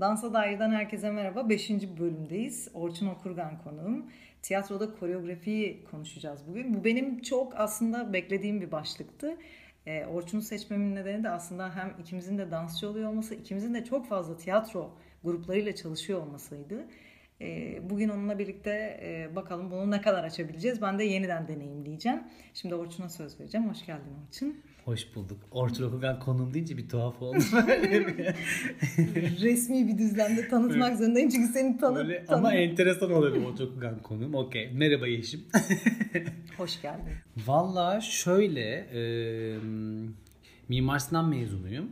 Dansa 0.00 0.34
Dair'den 0.34 0.70
herkese 0.70 1.10
merhaba. 1.10 1.48
Beşinci 1.48 1.98
bölümdeyiz. 1.98 2.68
Orçun 2.74 3.06
Okurgan 3.06 3.58
konuğum. 3.64 4.06
Tiyatroda 4.42 4.94
koreografiyi 4.94 5.84
konuşacağız 5.84 6.40
bugün. 6.48 6.74
Bu 6.74 6.84
benim 6.84 7.22
çok 7.22 7.52
aslında 7.56 8.12
beklediğim 8.12 8.60
bir 8.60 8.72
başlıktı. 8.72 9.36
Ee, 9.86 10.04
Orçun'u 10.04 10.42
seçmemin 10.42 10.94
nedeni 10.94 11.24
de 11.24 11.30
aslında 11.30 11.76
hem 11.76 11.94
ikimizin 12.00 12.38
de 12.38 12.50
dansçı 12.50 12.88
oluyor 12.88 13.10
olması, 13.10 13.34
ikimizin 13.34 13.74
de 13.74 13.84
çok 13.84 14.08
fazla 14.08 14.36
tiyatro 14.36 14.98
gruplarıyla 15.24 15.74
çalışıyor 15.74 16.22
olmasıydı. 16.22 16.86
Ee, 17.40 17.90
bugün 17.90 18.08
onunla 18.08 18.38
birlikte 18.38 19.00
e, 19.02 19.36
bakalım 19.36 19.70
bunu 19.70 19.90
ne 19.90 20.00
kadar 20.00 20.24
açabileceğiz. 20.24 20.82
Ben 20.82 20.98
de 20.98 21.04
yeniden 21.04 21.48
deneyimleyeceğim. 21.48 22.22
Şimdi 22.54 22.74
Orçun'a 22.74 23.08
söz 23.08 23.40
vereceğim. 23.40 23.70
Hoş 23.70 23.86
geldin 23.86 24.12
Orçun. 24.26 24.62
Hoş 24.86 25.14
bulduk. 25.14 25.38
Orçun 25.50 25.84
Okugan 25.84 26.20
konum 26.20 26.54
deyince 26.54 26.76
bir 26.76 26.88
tuhaf 26.88 27.22
oldu. 27.22 27.38
Resmi 29.40 29.88
bir 29.88 29.98
düzlemde 29.98 30.48
tanıtmak 30.48 30.98
zorundayım 30.98 31.28
çünkü 31.30 31.52
seni 31.52 31.78
tanı 31.78 31.96
Böyle, 31.96 32.24
tanı- 32.24 32.36
ama 32.36 32.54
enteresan 32.54 33.12
oluyor 33.12 33.36
Orçun 33.36 33.66
Okugan 33.66 34.02
konum. 34.02 34.34
Okey. 34.34 34.70
Merhaba 34.72 35.06
Yeşim. 35.06 35.40
Hoş 36.56 36.82
geldin. 36.82 37.12
Valla 37.46 38.00
şöyle 38.00 38.70
e, 38.70 39.00
Mimar 40.68 40.98
Sinan 40.98 41.28
mezunuyum. 41.28 41.90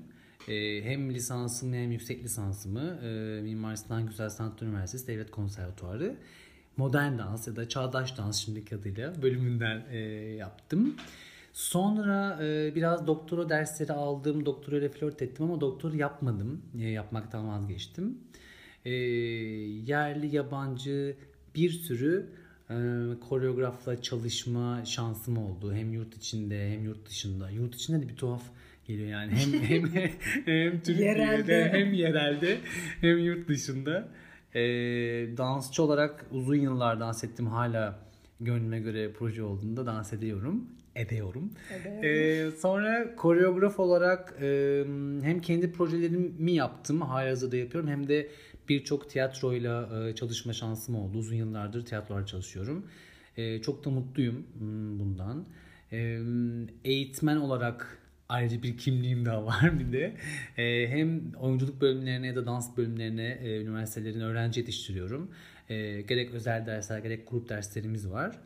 E, 0.49 0.83
hem 0.85 1.15
lisansımı 1.15 1.77
hem 1.77 1.93
yüksek 1.93 2.25
lisansımı 2.25 3.01
e, 3.05 3.41
Mimar 3.43 3.77
Sinan 3.77 4.07
Güzel 4.07 4.31
Sanatlar 4.31 4.67
Üniversitesi 4.67 5.07
Devlet 5.07 5.31
Konservatuarı 5.31 6.17
modern 6.77 7.19
dans 7.19 7.49
ya 7.49 7.57
da 7.57 7.69
çağdaş 7.69 8.19
dans 8.19 8.45
şimdiki 8.45 8.75
adıyla 8.77 9.23
bölümünden 9.23 9.83
e, 9.91 9.99
yaptım. 10.39 10.97
Sonra 11.55 12.39
e, 12.43 12.75
biraz 12.75 13.07
doktora 13.07 13.49
dersleri 13.49 13.93
aldım. 13.93 14.47
Doktora 14.47 14.77
ile 14.77 14.89
flört 14.89 15.23
ettim 15.23 15.45
ama 15.45 15.61
doktor 15.61 15.93
yapmadım. 15.93 16.63
E, 16.81 16.89
yapmaktan 16.89 17.49
vazgeçtim. 17.49 18.19
E, 18.85 18.91
yerli 18.91 20.37
yabancı 20.37 21.17
bir 21.55 21.71
sürü 21.71 22.27
e, 22.71 22.75
koreografla 23.29 24.03
çalışma 24.03 24.85
şansım 24.85 25.39
oldu. 25.39 25.75
Hem 25.75 25.93
yurt 25.93 26.17
içinde 26.17 26.73
hem 26.73 26.85
yurt 26.85 27.09
dışında. 27.09 27.51
Yurt 27.51 27.75
içinde 27.75 28.03
de 28.03 28.09
bir 28.09 28.17
tuhaf 28.17 28.43
geliyor 28.87 29.09
yani. 29.09 29.33
Hem 29.33 29.53
hem 29.63 29.87
hem 30.45 30.81
Türkiye'de 30.81 31.69
hem 31.73 31.93
yerelde 31.93 32.59
hem 33.01 33.19
yurt 33.19 33.49
dışında. 33.49 34.09
E, 34.55 34.61
dansçı 35.37 35.83
olarak 35.83 36.27
uzun 36.31 36.57
yıllar 36.57 37.01
dans 37.01 37.25
ettim. 37.25 37.47
Hala 37.47 37.99
gönlüme 38.41 38.81
göre 38.81 39.13
proje 39.13 39.43
olduğunda 39.43 39.87
dans 39.87 40.13
ediyorum. 40.13 40.69
Ediyorum. 40.97 41.51
Ee, 42.03 42.51
sonra 42.59 43.17
koreograf 43.17 43.81
olarak 43.81 44.35
e, 44.41 44.85
hem 45.23 45.41
kendi 45.41 45.73
projelerimi 45.73 46.53
yaptım, 46.53 47.01
halihazırda 47.01 47.57
yapıyorum 47.57 47.91
hem 47.91 48.09
de 48.09 48.29
birçok 48.69 49.11
tiyatroyla 49.11 50.09
e, 50.09 50.15
çalışma 50.15 50.53
şansım 50.53 50.95
oldu. 50.95 51.19
Uzun 51.19 51.37
yıllardır 51.37 51.87
tiyatrolar 51.87 52.27
çalışıyorum. 52.27 52.87
E, 53.37 53.63
çok 53.63 53.85
da 53.85 53.91
mutluyum 53.91 54.47
hmm, 54.59 54.99
bundan. 54.99 55.45
E, 55.93 56.19
eğitmen 56.85 57.37
olarak 57.37 57.99
ayrıca 58.29 58.63
bir 58.63 58.79
kimliğim 58.79 59.25
daha 59.25 59.47
var 59.47 59.79
bir 59.79 59.93
de. 59.93 60.15
E, 60.59 60.89
hem 60.89 61.33
oyunculuk 61.41 61.81
bölümlerine 61.81 62.27
ya 62.27 62.37
da 62.37 62.47
dans 62.47 62.77
bölümlerine 62.77 63.39
e, 63.43 63.61
üniversitelerin 63.61 64.21
öğrenci 64.21 64.61
yetiştiriyorum. 64.61 65.31
E, 65.69 66.01
gerek 66.01 66.35
özel 66.35 66.67
dersler 66.67 66.99
gerek 66.99 67.31
grup 67.31 67.49
derslerimiz 67.49 68.11
var. 68.11 68.41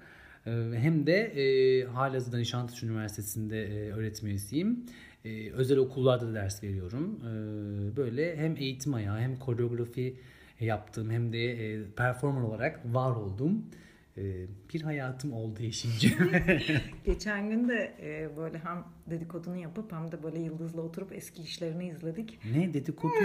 Ee, 0.46 0.50
Hem 0.74 1.06
de 1.06 1.14
e, 1.20 1.84
halihazırda 1.84 2.38
Nişantaşı 2.38 2.86
Üniversitesi'nde 2.86 3.62
e, 3.64 3.92
öğretim 3.92 4.28
üyesiyim. 4.28 4.86
E, 5.24 5.50
özel 5.50 5.78
okullarda 5.78 6.28
da 6.28 6.34
ders 6.34 6.62
veriyorum. 6.62 7.20
E, 7.24 7.96
böyle 7.96 8.36
hem 8.36 8.56
eğitim 8.56 8.94
ayağı 8.94 9.18
hem 9.18 9.36
koreografi 9.36 10.16
yaptığım 10.60 11.10
hem 11.10 11.32
de 11.32 11.72
e, 11.74 11.84
performer 11.96 12.40
olarak 12.40 12.80
var 12.94 13.16
olduğum 13.16 13.52
e, 14.16 14.22
bir 14.74 14.82
hayatım 14.82 15.32
oldu 15.32 15.62
Yeşimciğim. 15.62 16.30
Geçen 17.04 17.50
gün 17.50 17.68
de 17.68 17.92
e, 18.02 18.36
böyle 18.36 18.58
hem 18.58 18.84
dedikodunu 19.10 19.56
yapıp 19.56 19.92
hem 19.92 20.12
de 20.12 20.22
böyle 20.22 20.38
Yıldız'la 20.40 20.80
oturup 20.82 21.12
eski 21.12 21.42
işlerini 21.42 21.88
izledik. 21.88 22.38
ne 22.54 22.74
dedikodu 22.74 23.12
mu? 23.12 23.18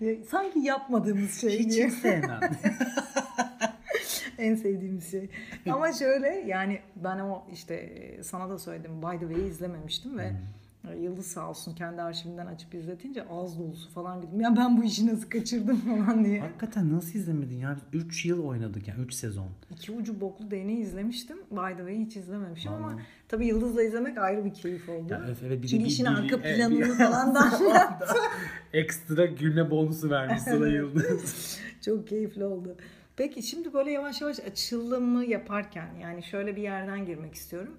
Sanki 0.30 0.58
yapmadığımız 0.58 1.40
şey 1.40 1.58
Hiç 1.58 1.70
diye. 1.72 1.90
sevmem. 1.90 2.40
en 4.44 4.54
sevdiğimiz 4.54 5.10
şey. 5.10 5.28
Ama 5.70 5.92
şöyle 5.92 6.28
yani 6.46 6.80
ben 6.96 7.18
o 7.18 7.42
işte 7.52 7.74
e, 7.74 8.22
sana 8.22 8.50
da 8.50 8.58
söyledim 8.58 9.02
By 9.02 9.18
the 9.18 9.26
Way'i 9.28 9.48
izlememiştim 9.48 10.18
ve 10.18 10.30
Hmm. 10.30 10.36
e, 10.92 10.96
Yıldız 10.96 11.26
sağ 11.26 11.50
olsun 11.50 11.74
kendi 11.74 12.02
arşivinden 12.02 12.46
açıp 12.46 12.74
izletince 12.74 13.22
ağız 13.28 13.58
dolusu 13.58 13.90
falan 13.90 14.22
dedim. 14.22 14.40
Ya 14.40 14.54
ben 14.56 14.76
bu 14.78 14.84
işi 14.84 15.06
nasıl 15.06 15.30
kaçırdım 15.30 15.76
falan 16.06 16.24
diye. 16.24 16.40
Hakikaten 16.40 16.92
nasıl 16.92 17.18
izlemedin 17.18 17.56
ya? 17.56 17.76
3 17.92 18.24
yıl 18.26 18.44
oynadık 18.44 18.88
yani 18.88 19.00
3 19.02 19.14
sezon. 19.14 19.46
İki 19.70 19.92
ucu 19.92 20.20
boklu 20.20 20.50
değneği 20.50 20.78
izlemiştim. 20.78 21.36
By 21.50 21.70
the 21.70 21.76
way 21.76 21.98
hiç 21.98 22.16
izlememişim 22.16 22.72
ama 22.72 22.86
Vallahi. 22.86 23.02
tabii 23.28 23.46
Yıldız'la 23.46 23.82
izlemek 23.82 24.18
ayrı 24.18 24.44
bir 24.44 24.54
keyif 24.54 24.88
oldu. 24.88 25.12
Ya, 25.12 25.22
evet, 25.26 25.36
evet, 25.46 25.58
biri 25.62 25.68
Çünkü 25.68 25.84
bir- 25.84 25.88
işin 25.90 26.04
arka 26.04 26.36
evet, 26.36 26.56
planını 26.56 26.78
bir- 26.78 26.84
falan 27.04 27.34
da. 27.34 27.50
Ekstra 28.72 29.26
gülme 29.26 29.70
bonusu 29.70 30.10
vermiş 30.10 30.42
sana 30.42 30.56
Evet. 30.68 30.72
Yıldız. 30.72 31.58
Çok 31.84 32.08
keyifli 32.08 32.44
oldu. 32.44 32.76
Peki 33.18 33.42
şimdi 33.42 33.72
böyle 33.72 33.90
yavaş 33.90 34.20
yavaş 34.20 34.40
açılımı 34.40 35.24
yaparken 35.24 35.94
yani 36.00 36.22
şöyle 36.22 36.56
bir 36.56 36.62
yerden 36.62 37.06
girmek 37.06 37.34
istiyorum. 37.34 37.76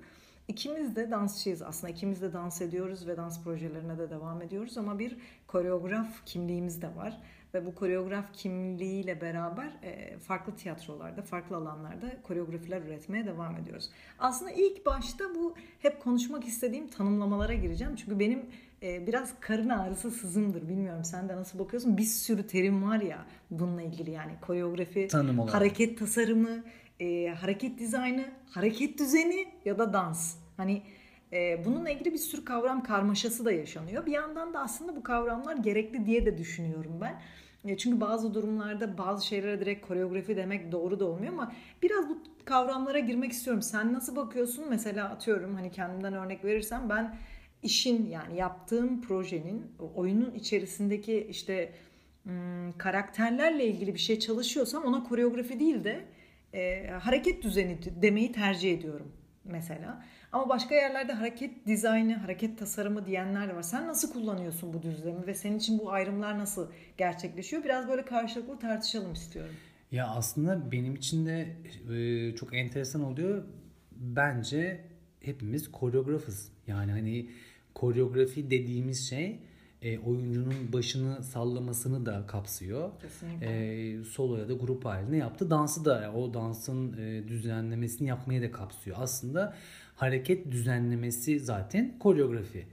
İkimiz 0.48 0.96
de 0.96 1.12
dansçıyız 1.12 1.62
aslında. 1.62 1.94
ikimiz 1.94 2.22
de 2.22 2.34
dans 2.34 2.62
ediyoruz 2.62 3.08
ve 3.08 3.18
dans 3.18 3.44
projelerine 3.44 3.98
de 3.98 4.10
devam 4.10 4.42
ediyoruz 4.42 4.78
ama 4.78 5.00
bir 5.00 5.18
koreograf 5.48 6.26
kimliğimiz 6.26 6.82
de 6.82 6.96
var. 6.96 7.22
Ve 7.54 7.66
bu 7.66 7.76
koreograf 7.76 8.34
kimliğiyle 8.34 9.22
beraber 9.22 9.72
e, 9.84 10.18
farklı 10.18 10.56
tiyatrolarda, 10.56 11.22
farklı 11.22 11.56
alanlarda 11.56 12.22
koreografiler 12.24 12.82
üretmeye 12.82 13.26
devam 13.26 13.56
ediyoruz. 13.58 13.90
Aslında 14.20 14.52
ilk 14.52 14.86
başta 14.86 15.24
bu 15.36 15.56
hep 15.80 16.00
konuşmak 16.00 16.48
istediğim 16.48 16.88
tanımlamalara 16.88 17.54
gireceğim. 17.54 17.96
Çünkü 17.96 18.20
benim 18.20 18.46
e, 18.84 19.08
biraz 19.08 19.34
karın 19.40 19.70
ağrısı 19.70 20.12
sızımdır. 20.12 20.70
Bilmiyorum 20.70 21.04
sen 21.04 21.30
de 21.30 21.36
nasıl 21.36 21.60
bakıyorsun? 21.60 21.98
Bir 21.98 22.04
sürü 22.04 22.48
terim 22.48 22.84
var 22.84 23.02
ya 23.02 23.26
bununla 23.52 23.81
ilgili 23.81 24.12
yani 24.12 24.31
koreografi, 24.42 25.08
Tanım 25.08 25.40
olarak. 25.40 25.56
hareket 25.56 26.00
tasarımı, 26.00 26.64
e, 27.00 27.28
hareket 27.28 27.80
dizaynı, 27.80 28.26
hareket 28.50 29.00
düzeni 29.00 29.48
ya 29.66 29.78
da 29.80 29.94
dans. 29.94 30.36
Hani 30.58 30.81
e, 31.34 31.66
bununla 31.66 31.90
ilgili 31.90 32.14
bir 32.14 32.18
sürü 32.18 32.46
kavram 32.46 32.84
karmaşası 32.84 33.46
da 33.46 33.52
yaşanıyor. 33.52 34.06
Bir 34.06 34.12
yandan 34.12 34.54
da 34.54 34.60
aslında 34.60 34.96
bu 34.96 35.04
kavramlar 35.04 35.58
gerekli 35.58 36.06
diye 36.06 36.26
de 36.26 36.38
düşünüyorum 36.38 37.02
ben. 37.02 37.22
Çünkü 37.78 38.02
bazı 38.02 38.34
durumlarda 38.34 38.98
bazı 38.98 39.28
şeylere 39.28 39.60
direkt 39.60 39.88
koreografi 39.88 40.38
demek 40.38 40.72
doğru 40.72 41.00
da 41.00 41.06
olmuyor 41.06 41.34
ama 41.34 41.54
biraz 41.84 42.10
bu 42.10 42.18
kavramlara 42.46 43.00
girmek 43.00 43.32
istiyorum. 43.32 43.62
Sen 43.62 43.94
nasıl 43.94 44.16
bakıyorsun? 44.16 44.66
Mesela 44.70 45.10
atıyorum 45.10 45.56
hani 45.56 45.72
kendimden 45.72 46.14
örnek 46.14 46.46
verirsem 46.46 46.90
ben 46.90 47.18
işin 47.64 48.10
yani 48.10 48.38
yaptığım 48.38 49.02
projenin 49.02 49.72
oyunun 49.96 50.34
içerisindeki 50.34 51.28
işte 51.30 51.72
hmm, 52.24 52.72
karakterlerle 52.78 53.68
ilgili 53.68 53.94
bir 53.94 54.00
şey 54.00 54.20
çalışıyorsam 54.20 54.84
ona 54.84 55.04
koreografi 55.04 55.60
değil 55.60 55.84
de 55.84 56.06
e, 56.54 56.88
hareket 56.88 57.44
düzeni 57.44 57.78
demeyi 58.02 58.32
tercih 58.32 58.74
ediyorum 58.74 59.12
mesela. 59.52 60.04
Ama 60.32 60.50
başka 60.50 60.76
yerlerde 60.76 61.14
hareket 61.14 61.68
dizaynı, 61.68 62.16
hareket 62.16 62.60
tasarımı 62.60 63.06
diyenler 63.06 63.50
de 63.50 63.56
var. 63.56 63.62
Sen 63.62 63.88
nasıl 63.88 64.14
kullanıyorsun 64.14 64.74
bu 64.74 64.82
düzlemi 64.82 65.28
ve 65.28 65.34
senin 65.34 65.58
için 65.58 65.80
bu 65.80 65.92
ayrımlar 65.92 66.40
nasıl 66.40 66.72
gerçekleşiyor? 66.98 67.64
Biraz 67.64 67.88
böyle 67.88 68.06
karşılıklı 68.06 68.60
tartışalım 68.60 69.13
istiyorum. 69.13 69.56
Ya 69.92 70.07
aslında 70.07 70.72
benim 70.72 70.96
için 70.96 71.25
de 71.25 71.56
e, 71.94 72.36
çok 72.36 72.54
enteresan 72.54 73.04
oluyor. 73.04 73.44
Bence 73.92 74.86
hepimiz 75.22 75.72
koreografız. 75.72 76.51
Yani 76.68 76.92
hani 76.92 77.30
koreografi 77.75 78.51
dediğimiz 78.51 79.10
şey 79.10 79.40
e, 79.81 80.00
oyuncunun 80.00 80.74
başını 80.74 81.24
sallamasını 81.24 82.06
da 82.06 82.28
kapsıyor. 82.28 82.92
Kesinlikle. 83.02 83.48
E, 83.48 84.04
solo 84.04 84.38
ya 84.38 84.50
da 84.50 84.54
grup 84.54 84.86
halinde 84.86 85.18
yaptı. 85.18 85.50
Dansı 85.50 85.86
da 85.86 86.14
o 86.16 86.34
dansın 86.34 86.98
e, 86.98 87.28
düzenlemesini 87.28 88.08
yapmayı 88.08 88.42
da 88.42 88.52
kapsıyor. 88.52 88.98
Aslında 89.00 89.56
hareket 89.96 90.52
düzenlemesi 90.52 91.40
zaten 91.40 92.00
koreografi. 92.00 92.66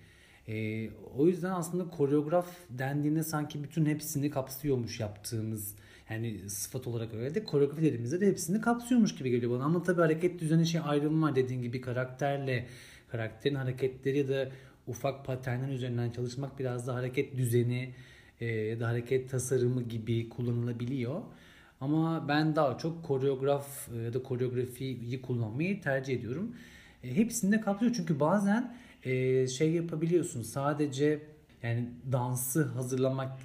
E, 0.49 0.89
o 1.17 1.27
yüzden 1.27 1.51
aslında 1.51 1.91
koreograf 1.91 2.47
dendiğinde 2.71 3.23
sanki 3.23 3.65
bütün 3.65 3.87
hepsini 3.87 4.31
kapsıyormuş 4.31 5.01
yaptığımız 5.01 5.75
yani 6.11 6.49
sıfat 6.49 6.87
olarak 6.87 7.15
öyle 7.15 7.35
de 7.35 7.45
koreografi 7.45 7.83
dediğimizde 7.83 8.21
de 8.21 8.27
hepsini 8.27 8.61
kapsıyormuş 8.61 9.15
gibi 9.15 9.31
geliyor 9.31 9.53
bana. 9.53 9.65
Ama 9.65 9.83
tabii 9.83 10.01
hareket 10.01 10.41
düzeni 10.41 10.67
şey 10.67 10.81
ayrımı 10.85 11.27
var 11.27 11.37
dediğin 11.37 11.63
gibi 11.63 11.81
karakterle 11.81 12.67
karakterin 13.09 13.55
hareketleri 13.55 14.19
ya 14.19 14.29
da 14.29 14.49
ufak 14.87 15.25
paternler 15.25 15.69
üzerinden 15.69 16.11
çalışmak 16.11 16.59
biraz 16.59 16.87
da 16.87 16.95
hareket 16.95 17.37
düzeni 17.37 17.95
e, 18.41 18.47
ya 18.47 18.81
da 18.81 18.89
hareket 18.89 19.31
tasarımı 19.31 19.83
gibi 19.83 20.29
kullanılabiliyor. 20.29 21.23
Ama 21.81 22.29
ben 22.29 22.57
daha 22.57 22.79
çok 22.79 23.05
koreograf 23.05 23.89
e, 23.95 24.03
ya 24.03 24.15
da 24.15 24.23
koreografiyi 24.23 25.23
kullanmayı 25.23 25.83
tercih 25.83 26.15
ediyorum. 26.15 26.57
E, 27.05 27.17
hepsini 27.17 27.53
de 27.53 27.61
kapsıyor 27.61 27.93
çünkü 27.97 28.21
bazen 28.21 28.77
e, 29.05 29.47
şey 29.49 29.73
yapabiliyorsun 29.73 30.43
sadece 30.43 31.23
yani 31.63 31.89
dansı 32.13 32.65
hazırlamak 32.65 33.39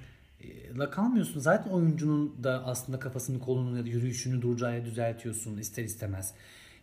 la 0.78 0.90
kalmıyorsun. 0.90 1.40
Zaten 1.40 1.70
oyuncunun 1.70 2.44
da 2.44 2.66
aslında 2.66 2.98
kafasını, 2.98 3.40
kolunu 3.40 3.78
ya 3.78 3.84
da 3.84 3.88
yürüyüşünü 3.88 4.42
duracağı 4.42 4.84
düzeltiyorsun 4.84 5.58
ister 5.58 5.84
istemez. 5.84 6.34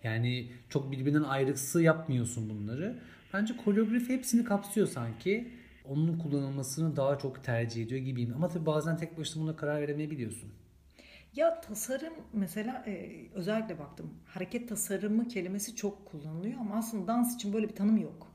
Yani 0.03 0.51
çok 0.69 0.91
birbirinden 0.91 1.23
ayrıksı 1.23 1.81
yapmıyorsun 1.81 2.49
bunları. 2.49 2.99
Bence 3.33 3.57
koreografi 3.57 4.13
hepsini 4.13 4.43
kapsıyor 4.43 4.87
sanki. 4.87 5.51
Onun 5.85 6.17
kullanılmasını 6.17 6.95
daha 6.95 7.17
çok 7.17 7.43
tercih 7.43 7.83
ediyor 7.83 8.01
gibiyim. 8.01 8.33
Ama 8.35 8.49
tabii 8.49 8.65
bazen 8.65 8.97
tek 8.97 9.17
başına 9.17 9.43
buna 9.43 9.55
karar 9.55 9.81
veremeyebiliyorsun. 9.81 10.51
Ya 11.35 11.61
tasarım 11.61 12.13
mesela 12.33 12.83
e, 12.87 13.25
özellikle 13.33 13.79
baktım 13.79 14.13
hareket 14.25 14.69
tasarımı 14.69 15.27
kelimesi 15.27 15.75
çok 15.75 16.05
kullanılıyor 16.05 16.59
ama 16.59 16.75
aslında 16.75 17.07
dans 17.07 17.35
için 17.35 17.53
böyle 17.53 17.69
bir 17.69 17.75
tanım 17.75 17.97
yok. 17.97 18.27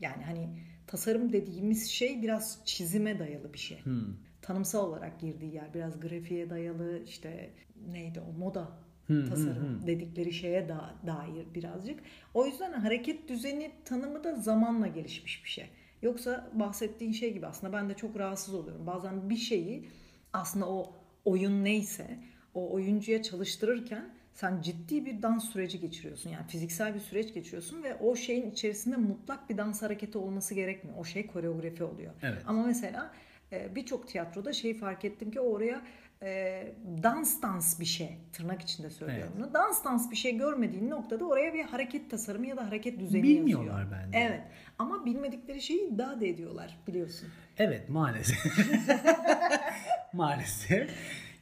Yani 0.00 0.24
hani 0.24 0.48
tasarım 0.86 1.32
dediğimiz 1.32 1.90
şey 1.90 2.22
biraz 2.22 2.60
çizime 2.64 3.18
dayalı 3.18 3.52
bir 3.52 3.58
şey. 3.58 3.84
Hmm. 3.84 4.16
Tanımsal 4.42 4.88
olarak 4.88 5.20
girdiği 5.20 5.54
yer 5.54 5.74
biraz 5.74 6.00
grafiğe 6.00 6.50
dayalı 6.50 7.02
işte 7.04 7.50
neydi 7.88 8.20
o 8.20 8.38
moda 8.38 8.68
Hmm, 9.06 9.28
tasarım 9.28 9.80
hmm, 9.80 9.86
dedikleri 9.86 10.32
şeye 10.32 10.68
da, 10.68 10.94
dair 11.06 11.54
birazcık. 11.54 12.00
O 12.34 12.46
yüzden 12.46 12.72
hareket 12.72 13.28
düzeni 13.28 13.70
tanımı 13.84 14.24
da 14.24 14.34
zamanla 14.34 14.86
gelişmiş 14.86 15.44
bir 15.44 15.48
şey. 15.48 15.68
Yoksa 16.02 16.50
bahsettiğin 16.52 17.12
şey 17.12 17.34
gibi 17.34 17.46
aslında 17.46 17.72
ben 17.72 17.88
de 17.88 17.94
çok 17.94 18.18
rahatsız 18.18 18.54
oluyorum. 18.54 18.86
Bazen 18.86 19.30
bir 19.30 19.36
şeyi 19.36 19.88
aslında 20.32 20.68
o 20.68 20.92
oyun 21.24 21.64
neyse 21.64 22.18
o 22.54 22.72
oyuncuya 22.72 23.22
çalıştırırken 23.22 24.10
sen 24.34 24.62
ciddi 24.62 25.06
bir 25.06 25.22
dans 25.22 25.50
süreci 25.50 25.80
geçiriyorsun. 25.80 26.30
Yani 26.30 26.46
fiziksel 26.46 26.94
bir 26.94 27.00
süreç 27.00 27.34
geçiriyorsun 27.34 27.82
ve 27.82 27.94
o 27.94 28.16
şeyin 28.16 28.50
içerisinde 28.50 28.96
mutlak 28.96 29.50
bir 29.50 29.56
dans 29.56 29.82
hareketi 29.82 30.18
olması 30.18 30.54
gerekmiyor. 30.54 30.98
O 30.98 31.04
şey 31.04 31.26
koreografi 31.26 31.84
oluyor. 31.84 32.12
Evet. 32.22 32.42
Ama 32.46 32.62
mesela 32.62 33.12
e, 33.52 33.74
birçok 33.74 34.08
tiyatroda 34.08 34.52
şeyi 34.52 34.74
fark 34.74 35.04
ettim 35.04 35.30
ki 35.30 35.40
oraya 35.40 35.82
e, 36.22 36.62
dans 37.02 37.42
dans 37.42 37.80
bir 37.80 37.84
şey 37.84 38.18
tırnak 38.32 38.62
içinde 38.62 38.90
söylüyorum 38.90 39.32
Evet. 39.36 39.44
bunu. 39.44 39.54
Dans 39.54 39.84
dans 39.84 40.10
bir 40.10 40.16
şey 40.16 40.36
görmediğin 40.36 40.90
noktada 40.90 41.24
oraya 41.24 41.54
bir 41.54 41.64
hareket 41.64 42.10
tasarımı 42.10 42.46
ya 42.46 42.56
da 42.56 42.66
hareket 42.66 43.00
düzeni 43.00 43.22
Bilmiyorlar 43.22 43.80
yazıyor. 43.82 43.98
bence. 44.06 44.18
Evet. 44.18 44.42
Ama 44.78 45.04
bilmedikleri 45.06 45.62
şeyi 45.62 45.88
iddia 45.88 46.20
da 46.20 46.26
ediyorlar 46.26 46.78
biliyorsun. 46.86 47.28
Evet 47.58 47.88
maalesef. 47.88 48.38
maalesef. 50.12 50.90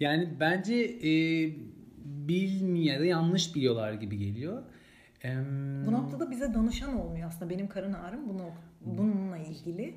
Yani 0.00 0.28
bence 0.40 0.74
e, 0.84 1.12
bilmiyor 2.04 2.94
ya 2.94 3.00
da 3.00 3.04
yanlış 3.04 3.54
biliyorlar 3.54 3.92
gibi 3.92 4.18
geliyor. 4.18 4.62
Em, 5.22 5.86
Bu 5.86 5.92
noktada 5.92 6.30
bize 6.30 6.54
danışan 6.54 7.00
olmuyor 7.00 7.28
aslında 7.28 7.50
benim 7.50 7.68
karın 7.68 7.92
ağrım 7.92 8.28
bunu 8.28 8.50
bununla 8.80 9.38
ilgili. 9.38 9.94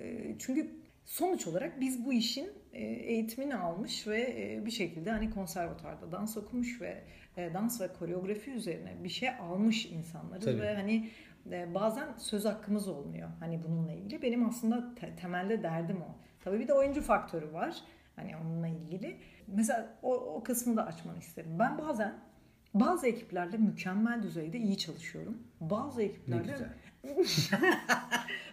E, 0.00 0.34
Çünkü 0.38 0.70
sonuç 1.04 1.46
olarak 1.46 1.80
biz 1.80 2.04
bu 2.04 2.12
işin 2.12 2.44
e, 2.44 2.50
eğitimini 2.84 3.56
almış 3.56 4.06
ve 4.06 4.20
e, 4.20 4.66
bir 4.66 4.70
şekilde 4.70 5.10
hani 5.10 5.30
konservatuarda 5.30 6.12
dans 6.12 6.36
okumuş 6.36 6.80
ve 6.80 7.02
e, 7.36 7.54
dans 7.54 7.80
ve 7.80 7.88
koreografi 7.92 8.50
üzerine 8.50 9.04
bir 9.04 9.08
şey 9.08 9.28
almış 9.28 9.86
insanlarız 9.86 10.44
Tabii. 10.44 10.60
ve 10.60 10.74
hani 10.74 11.10
e, 11.50 11.74
bazen 11.74 12.08
söz 12.18 12.44
hakkımız 12.44 12.88
olmuyor 12.88 13.28
hani 13.40 13.62
bununla 13.62 13.92
ilgili. 13.92 14.22
Benim 14.22 14.48
aslında 14.48 14.94
te- 14.94 15.16
temelde 15.16 15.62
derdim 15.62 16.02
o. 16.02 16.16
Tabii 16.44 16.60
bir 16.60 16.68
de 16.68 16.74
oyuncu 16.74 17.02
faktörü 17.02 17.52
var 17.52 17.76
hani 18.16 18.36
onunla 18.36 18.68
ilgili. 18.68 19.16
Mesela 19.46 19.98
o, 20.02 20.14
o 20.14 20.42
kısmı 20.42 20.76
da 20.76 20.86
açmanı 20.86 21.18
isterim. 21.18 21.58
Ben 21.58 21.78
bazen 21.78 22.14
bazı 22.74 23.06
ekiplerle 23.06 23.56
mükemmel 23.56 24.22
düzeyde 24.22 24.58
iyi 24.58 24.78
çalışıyorum. 24.78 25.38
Bazı 25.60 26.02
güzel. 26.26 26.72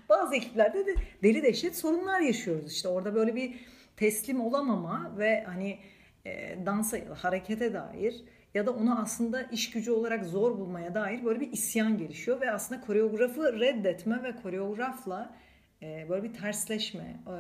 bazı 0.10 0.36
ekiplerde 0.36 0.86
de 0.86 0.96
deli 1.24 1.44
dehşet 1.44 1.78
sorunlar 1.78 2.20
yaşıyoruz. 2.20 2.72
İşte 2.72 2.88
orada 2.88 3.16
böyle 3.16 3.36
bir 3.36 3.60
teslim 3.96 4.42
olamama 4.42 5.16
ve 5.18 5.44
hani 5.44 5.80
e, 6.26 6.58
dansa 6.66 6.98
harekete 7.18 7.74
dair 7.74 8.24
ya 8.54 8.66
da 8.66 8.72
onu 8.72 9.02
aslında 9.02 9.44
iş 9.44 9.70
gücü 9.70 9.92
olarak 9.92 10.26
zor 10.26 10.58
bulmaya 10.58 10.96
dair 10.96 11.26
böyle 11.26 11.40
bir 11.40 11.52
isyan 11.52 11.98
gelişiyor 11.98 12.42
ve 12.42 12.52
aslında 12.52 12.82
koreografı 12.82 13.60
reddetme 13.60 14.24
ve 14.24 14.36
koreografla 14.36 15.36
e, 15.82 16.06
böyle 16.10 16.24
bir 16.24 16.34
tersleşme, 16.34 17.20
e, 17.28 17.36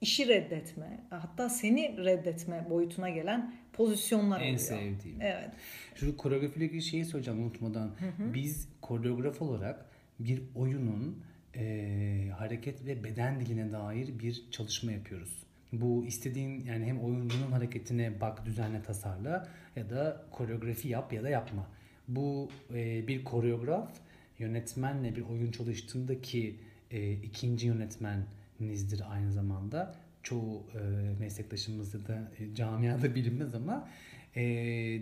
işi 0.00 0.28
reddetme, 0.28 1.00
hatta 1.10 1.48
seni 1.48 2.04
reddetme 2.04 2.66
boyutuna 2.70 3.10
gelen 3.10 3.54
pozisyonlar 3.72 4.40
En 4.40 4.44
oluyor. 4.44 4.58
sevdiğim. 4.58 5.20
Evet. 5.20 5.50
Şu 5.94 6.16
koreografiyle 6.16 6.64
ilgili 6.66 6.82
şeyi 6.82 7.04
söyleyeceğim 7.04 7.42
unutmadan. 7.42 7.90
Biz 8.18 8.68
koreograf 8.80 9.42
olarak 9.42 9.86
bir 10.18 10.42
oyunun 10.54 11.22
e, 11.56 12.30
hareket 12.38 12.86
ve 12.86 13.04
beden 13.04 13.40
diline 13.40 13.72
dair 13.72 14.18
bir 14.18 14.44
çalışma 14.50 14.92
yapıyoruz. 14.92 15.41
Bu 15.72 16.04
istediğin 16.06 16.64
yani 16.66 16.84
hem 16.86 17.00
oyuncunun 17.00 17.52
hareketine 17.52 18.20
bak, 18.20 18.46
düzenle, 18.46 18.82
tasarla 18.82 19.48
ya 19.76 19.90
da 19.90 20.24
koreografi 20.30 20.88
yap 20.88 21.12
ya 21.12 21.22
da 21.22 21.28
yapma. 21.28 21.66
Bu 22.08 22.48
e, 22.74 23.08
bir 23.08 23.24
koreograf 23.24 23.90
yönetmenle 24.38 25.16
bir 25.16 25.22
oyun 25.22 25.50
çalıştığındaki 25.50 26.56
e, 26.90 27.12
ikinci 27.12 27.66
yönetmeninizdir 27.66 29.02
aynı 29.12 29.32
zamanda. 29.32 29.94
Çoğu 30.22 30.62
e, 30.74 30.78
meslektaşımızda 31.20 32.06
da 32.06 32.30
e, 32.38 32.54
camiada 32.54 33.14
bilinmez 33.14 33.54
ama 33.54 33.88
e, 34.36 34.42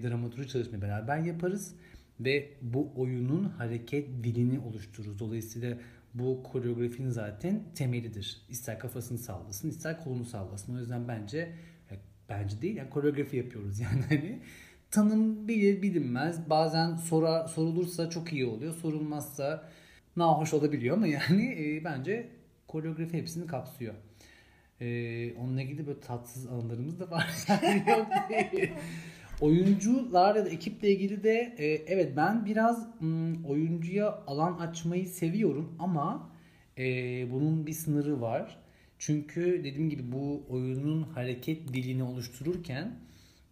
dramaturji 0.03 0.49
çalışmayı 0.49 0.83
beraber 0.83 1.19
yaparız 1.19 1.75
ve 2.21 2.49
bu 2.63 2.93
oyunun 2.97 3.45
hareket 3.45 4.09
dilini 4.25 4.59
oluştururuz. 4.61 5.19
Dolayısıyla 5.19 5.79
bu 6.15 6.43
koreografinin 6.43 7.11
zaten 7.11 7.63
temelidir. 7.75 8.43
İster 8.49 8.79
kafasını 8.79 9.19
sallasın, 9.19 9.69
ister 9.69 10.05
kolunu 10.05 10.25
sallasın. 10.25 10.77
O 10.77 10.79
yüzden 10.79 11.09
bence 11.09 11.39
e, 11.91 11.95
bence 12.29 12.63
değil 12.63 12.77
yani 12.77 12.91
koreografi 12.91 13.37
yapıyoruz 13.37 13.81
yani 13.81 14.03
hani 14.09 14.41
tanım 14.91 15.49
bilir 15.49 15.83
bilinmez. 15.83 16.51
Bazen 16.51 16.97
sora, 16.97 17.49
sorulursa 17.49 18.11
çok 18.11 18.33
iyi 18.33 18.47
oluyor. 18.47 18.75
Sorulmazsa 18.75 19.69
nahoş 20.17 20.55
olabiliyor 20.55 20.97
ama 20.97 21.07
yani 21.19 21.45
e, 21.59 21.85
bence 21.85 22.31
koreografi 22.69 23.19
hepsini 23.19 23.47
kapsıyor. 23.47 23.95
Ee, 24.81 25.35
onunla 25.35 25.63
ilgili 25.63 25.87
böyle 25.87 26.01
tatsız 26.01 26.47
anılarımız 26.47 27.01
da 27.01 27.11
var. 27.11 27.31
Yani 27.49 27.85
yok 27.89 28.07
değil. 28.31 28.71
Oyuncular 29.41 30.37
ya 30.37 30.45
da 30.45 30.49
ekiple 30.49 30.91
ilgili 30.91 31.23
de 31.25 31.55
e, 31.59 31.67
evet 31.67 32.17
ben 32.17 32.47
biraz 32.47 33.01
mm, 33.01 33.45
oyuncuya 33.45 34.23
alan 34.27 34.59
açmayı 34.59 35.09
seviyorum 35.09 35.77
ama 35.79 36.31
e, 36.79 36.85
bunun 37.33 37.67
bir 37.67 37.73
sınırı 37.73 38.21
var. 38.21 38.57
Çünkü 38.99 39.61
dediğim 39.65 39.91
gibi 39.91 40.13
bu 40.13 40.43
oyunun 40.49 41.03
hareket 41.03 41.69
dilini 41.69 42.03
oluştururken 42.03 42.95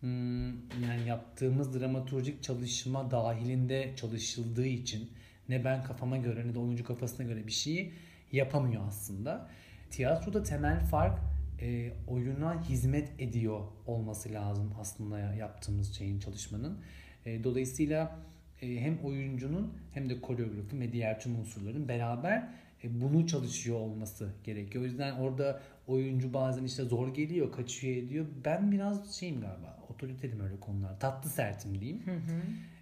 mm, 0.03 0.49
yani 0.87 1.09
yaptığımız 1.09 1.81
dramaturjik 1.81 2.43
çalışma 2.43 3.11
dahilinde 3.11 3.93
çalışıldığı 3.97 4.67
için 4.67 5.11
ne 5.49 5.65
ben 5.65 5.85
kafama 5.85 6.17
göre 6.17 6.49
ne 6.49 6.55
de 6.55 6.59
oyuncu 6.59 6.85
kafasına 6.85 7.27
göre 7.27 7.47
bir 7.47 7.53
şeyi 7.53 7.93
yapamıyor 8.33 8.83
aslında. 8.89 9.49
Tiyatroda 9.91 10.43
temel 10.43 10.81
fark 10.81 11.19
e, 11.63 11.93
oyuna 12.07 12.63
hizmet 12.63 13.13
ediyor 13.19 13.61
olması 13.87 14.33
lazım 14.33 14.75
aslında 14.81 15.19
yaptığımız 15.19 15.95
şeyin 15.95 16.21
çalışmanın. 16.21 16.79
E, 17.27 17.45
dolayısıyla 17.45 18.19
e, 18.63 18.81
hem 18.81 18.99
oyuncunun 18.99 19.73
hem 19.95 20.11
de 20.11 20.21
koreografi 20.21 20.81
ve 20.81 20.93
diğer 20.93 21.21
tüm 21.21 21.41
unsurların 21.41 21.89
beraber 21.89 22.49
e, 22.85 23.01
bunu 23.01 23.27
çalışıyor 23.27 23.77
olması 23.77 24.33
gerekiyor. 24.45 24.85
O 24.85 24.87
yüzden 24.87 25.13
orada 25.13 25.61
oyuncu 25.87 26.35
bazen 26.35 26.65
işte 26.65 26.85
zor 26.85 27.15
geliyor, 27.15 27.53
kaçıyor 27.53 27.97
ediyor. 27.97 28.27
Ben 28.45 28.73
biraz 28.73 29.15
şeyim 29.15 29.41
galiba, 29.41 29.79
otoriterim 29.89 30.41
öyle 30.41 30.61
konular. 30.61 31.01
Tatlı 31.01 31.31
sertim 31.31 31.81
diyeyim. 31.81 32.03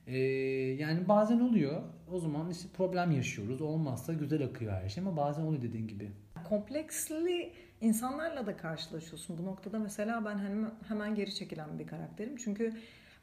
E, 0.06 0.18
yani 0.80 1.08
bazen 1.08 1.40
oluyor. 1.40 1.82
O 2.12 2.18
zaman 2.18 2.50
işte 2.50 2.68
problem 2.76 3.10
yaşıyoruz. 3.10 3.60
Olmazsa 3.60 4.12
güzel 4.12 4.44
akıyor 4.44 4.72
her 4.72 4.88
şey 4.88 5.02
ama 5.02 5.16
bazen 5.16 5.42
oluyor 5.42 5.62
dediğin 5.62 5.88
gibi. 5.88 6.10
kompleksli 6.48 7.52
insanlarla 7.80 8.46
da 8.46 8.56
karşılaşıyorsun. 8.56 9.38
Bu 9.38 9.44
noktada 9.44 9.78
mesela 9.78 10.24
ben 10.24 10.38
hemen, 10.38 10.70
hemen 10.88 11.14
geri 11.14 11.34
çekilen 11.34 11.78
bir 11.78 11.86
karakterim. 11.86 12.36
Çünkü 12.36 12.72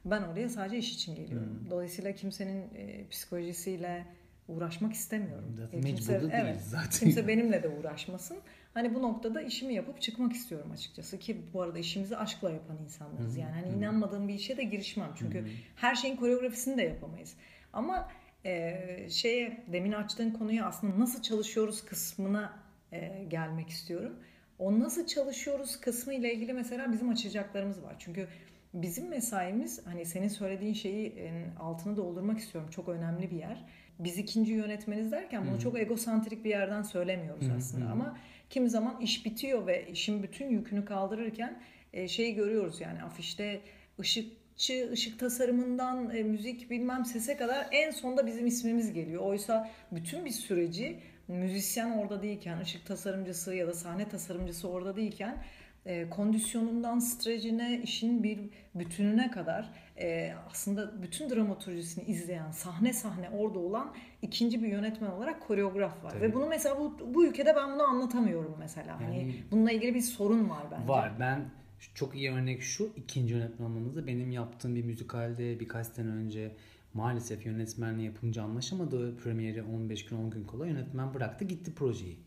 ben 0.05 0.21
oraya 0.21 0.49
sadece 0.49 0.77
iş 0.77 0.93
için 0.95 1.15
geliyorum. 1.15 1.59
Hmm. 1.61 1.69
Dolayısıyla 1.71 2.15
kimsenin 2.15 2.73
e, 2.75 3.07
psikolojisiyle 3.07 4.05
uğraşmak 4.47 4.93
istemiyorum. 4.93 5.55
Zaten 5.57 5.79
E, 5.79 5.83
değiliz 5.83 6.09
evet, 6.09 6.61
zaten. 6.61 6.99
Kimse 6.99 7.27
benimle 7.27 7.63
de 7.63 7.69
uğraşmasın. 7.69 8.37
Hani 8.73 8.95
bu 8.95 9.01
noktada 9.01 9.41
işimi 9.41 9.73
yapıp 9.73 10.01
çıkmak 10.01 10.33
istiyorum 10.33 10.71
açıkçası 10.71 11.19
ki 11.19 11.41
bu 11.53 11.61
arada 11.61 11.79
işimizi 11.79 12.17
aşkla 12.17 12.51
yapan 12.51 12.77
insanlarız. 12.85 13.37
Yani 13.37 13.51
hani 13.51 13.67
inanmadığım 13.77 14.27
bir 14.27 14.33
işe 14.33 14.57
de 14.57 14.63
girişmem. 14.63 15.09
Çünkü 15.15 15.45
her 15.75 15.95
şeyin 15.95 16.15
koreografisini 16.15 16.77
de 16.77 16.81
yapamayız. 16.81 17.33
Ama 17.73 18.09
e, 18.45 19.07
şeye 19.09 19.63
demin 19.71 19.91
açtığın 19.91 20.31
konuya 20.31 20.65
aslında 20.65 20.99
nasıl 20.99 21.21
çalışıyoruz 21.21 21.85
kısmına 21.85 22.59
e, 22.91 23.23
gelmek 23.29 23.69
istiyorum. 23.69 24.13
O 24.59 24.79
nasıl 24.79 25.07
çalışıyoruz 25.07 25.79
kısmı 25.79 26.13
ile 26.13 26.33
ilgili 26.33 26.53
mesela 26.53 26.91
bizim 26.91 27.09
açacaklarımız 27.09 27.83
var. 27.83 27.95
Çünkü 27.99 28.27
bizim 28.73 29.09
mesaimiz 29.09 29.85
hani 29.85 30.05
senin 30.05 30.27
söylediğin 30.27 30.73
şeyi 30.73 31.13
altını 31.59 31.97
doldurmak 31.97 32.39
istiyorum. 32.39 32.69
Çok 32.69 32.89
önemli 32.89 33.31
bir 33.31 33.35
yer. 33.37 33.65
Biz 33.99 34.17
ikinci 34.17 34.53
yönetmeniz 34.53 35.11
derken 35.11 35.41
bunu 35.41 35.51
Hı 35.51 35.55
hı. 35.55 35.59
çok 35.59 35.79
egosantrik 35.79 36.43
bir 36.45 36.49
yerden 36.49 36.83
söylemiyoruz 36.83 37.45
Hı 37.45 37.51
hı, 37.51 37.57
aslında 37.57 37.85
hı 37.85 37.89
hı. 37.89 37.91
ama 37.91 38.17
Kimi 38.53 38.69
zaman 38.69 39.01
iş 39.01 39.25
bitiyor 39.25 39.67
ve 39.67 39.87
işin 39.91 40.23
bütün 40.23 40.49
yükünü 40.49 40.85
kaldırırken 40.85 41.61
şeyi 42.07 42.35
görüyoruz 42.35 42.81
yani 42.81 43.03
afişte 43.03 43.61
ışıkçı, 43.99 44.89
ışık 44.91 45.19
tasarımından 45.19 46.15
e, 46.15 46.23
müzik 46.23 46.69
bilmem 46.69 47.05
sese 47.05 47.37
kadar 47.37 47.67
en 47.71 47.91
sonda 47.91 48.27
bizim 48.27 48.45
ismimiz 48.45 48.93
geliyor. 48.93 49.21
Oysa 49.21 49.69
bütün 49.91 50.25
bir 50.25 50.29
süreci 50.29 50.99
müzisyen 51.27 51.91
orada 51.91 52.21
değilken, 52.21 52.59
ışık 52.59 52.85
tasarımcısı 52.85 53.55
ya 53.55 53.67
da 53.67 53.73
sahne 53.73 54.09
tasarımcısı 54.09 54.69
orada 54.69 54.95
değilken 54.95 55.43
e, 55.85 56.09
kondisyonundan 56.09 56.99
strecine, 56.99 57.81
işin 57.83 58.23
bir 58.23 58.39
bütününe 58.75 59.31
kadar 59.31 59.69
e, 59.99 60.33
aslında 60.49 61.03
bütün 61.03 61.29
dramaturjisini 61.29 62.03
izleyen, 62.03 62.51
sahne 62.51 62.93
sahne 62.93 63.29
orada 63.29 63.59
olan 63.59 63.93
ikinci 64.21 64.63
bir 64.63 64.67
yönetmen 64.67 65.11
olarak 65.11 65.41
koreograf 65.41 66.03
var. 66.03 66.11
Tabii. 66.11 66.21
Ve 66.21 66.33
bunu 66.33 66.47
mesela 66.47 66.79
bu, 66.79 67.13
bu 67.15 67.25
ülkede 67.25 67.55
ben 67.55 67.73
bunu 67.73 67.83
anlatamıyorum 67.83 68.55
mesela. 68.59 68.99
Hani 68.99 69.17
yani, 69.17 69.31
hani 69.31 69.43
bununla 69.51 69.71
ilgili 69.71 69.95
bir 69.95 70.01
sorun 70.01 70.49
var 70.49 70.63
bence. 70.71 70.87
Var. 70.87 71.11
Ben 71.19 71.45
çok 71.93 72.15
iyi 72.15 72.31
örnek 72.31 72.61
şu 72.61 72.93
ikinci 72.95 73.33
yönetmen 73.33 73.65
olmanızda 73.65 74.07
benim 74.07 74.31
yaptığım 74.31 74.75
bir 74.75 74.83
müzikalde 74.83 75.59
birkaç 75.59 75.87
sene 75.87 76.09
önce 76.09 76.51
maalesef 76.93 77.45
yönetmenle 77.45 78.03
yapımcı 78.03 78.43
anlaşamadı. 78.43 79.17
Premieri 79.17 79.63
15 79.63 80.05
gün 80.05 80.17
10 80.17 80.29
gün 80.29 80.43
kala 80.43 80.67
yönetmen 80.67 81.13
bıraktı 81.13 81.45
gitti 81.45 81.73
projeyi. 81.75 82.17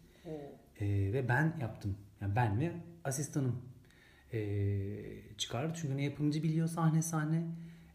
Ee, 0.80 1.12
ve 1.12 1.28
ben 1.28 1.56
yaptım. 1.60 1.96
Yani 2.20 2.36
ben 2.36 2.60
ve 2.60 2.72
asistanım 3.04 3.62
ee, 4.32 4.96
çıkardı. 5.38 5.72
Çünkü 5.80 5.96
ne 5.96 6.04
yapımcı 6.04 6.42
biliyor 6.42 6.68
sahne 6.68 7.02
sahne 7.02 7.46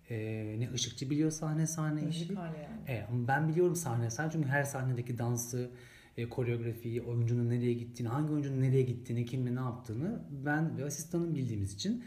e, 0.09 0.55
ne 0.59 0.71
ışıkçı 0.71 1.09
biliyor 1.09 1.31
sahne 1.31 1.67
sahne 1.67 2.09
işi. 2.09 2.33
Yani. 2.33 2.55
Evet, 2.87 3.05
ama 3.11 3.27
ben 3.27 3.49
biliyorum 3.49 3.75
sahne 3.75 4.09
sahne 4.09 4.31
çünkü 4.31 4.47
her 4.47 4.63
sahnedeki 4.63 5.17
dansı, 5.17 5.71
e, 6.17 6.29
koreografiyi, 6.29 7.01
oyuncunun 7.01 7.49
nereye 7.49 7.73
gittiğini, 7.73 8.07
hangi 8.07 8.31
oyuncunun 8.31 8.61
nereye 8.61 8.81
gittiğini, 8.81 9.25
kimle 9.25 9.55
ne 9.55 9.59
yaptığını 9.59 10.21
ben 10.45 10.77
ve 10.77 10.85
asistanım 10.85 11.35
bildiğimiz 11.35 11.73
için 11.73 12.03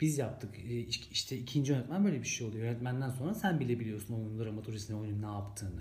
biz 0.00 0.18
yaptık. 0.18 0.58
E, 0.58 0.78
işte 1.12 1.36
ikinci 1.36 1.72
yönetmen 1.72 2.04
böyle 2.04 2.20
bir 2.20 2.26
şey 2.26 2.46
oluyor. 2.46 2.64
Yönetmenden 2.64 3.10
sonra 3.10 3.34
sen 3.34 3.60
bile 3.60 3.80
biliyorsun 3.80 4.14
oyunun 4.14 4.44
dramaturjisini, 4.44 4.96
oyunun 4.96 5.22
ne 5.22 5.26
yaptığını. 5.26 5.80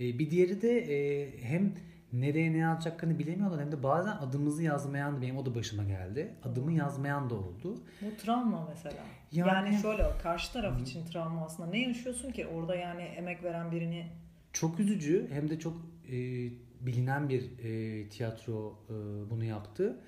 E, 0.00 0.18
bir 0.18 0.30
diğeri 0.30 0.62
de 0.62 0.78
e, 0.78 1.30
hem 1.42 1.74
nereye 2.12 2.52
ne 2.52 2.56
yazacaklarını 2.56 3.18
bilemiyorlar 3.18 3.60
hem 3.60 3.72
de 3.72 3.82
bazen 3.82 4.16
adımızı 4.16 4.62
yazmayan 4.62 5.16
da 5.16 5.22
benim 5.22 5.36
o 5.36 5.46
da 5.46 5.54
başıma 5.54 5.84
geldi. 5.84 6.34
Adımı 6.44 6.72
yazmayan 6.72 7.30
da 7.30 7.34
oldu. 7.34 7.82
Bu 8.02 8.16
travma 8.22 8.68
mesela. 8.68 9.04
Yani, 9.32 9.48
yani 9.48 9.82
şöyle 9.82 10.04
karşı 10.22 10.52
taraf 10.52 10.78
Hı. 10.78 10.82
için 10.82 11.06
travma 11.06 11.44
aslında. 11.44 11.70
Ne 11.70 11.80
yaşıyorsun 11.80 12.32
ki 12.32 12.46
orada 12.46 12.76
yani 12.76 13.02
emek 13.02 13.44
veren 13.44 13.72
birini? 13.72 14.06
Çok 14.52 14.80
üzücü 14.80 15.28
hem 15.32 15.50
de 15.50 15.58
çok 15.58 15.76
e, 16.08 16.12
bilinen 16.80 17.28
bir 17.28 17.42
e, 17.42 18.08
tiyatro 18.08 18.78
e, 18.88 18.94
bunu 19.30 19.44
yaptı. 19.44 20.00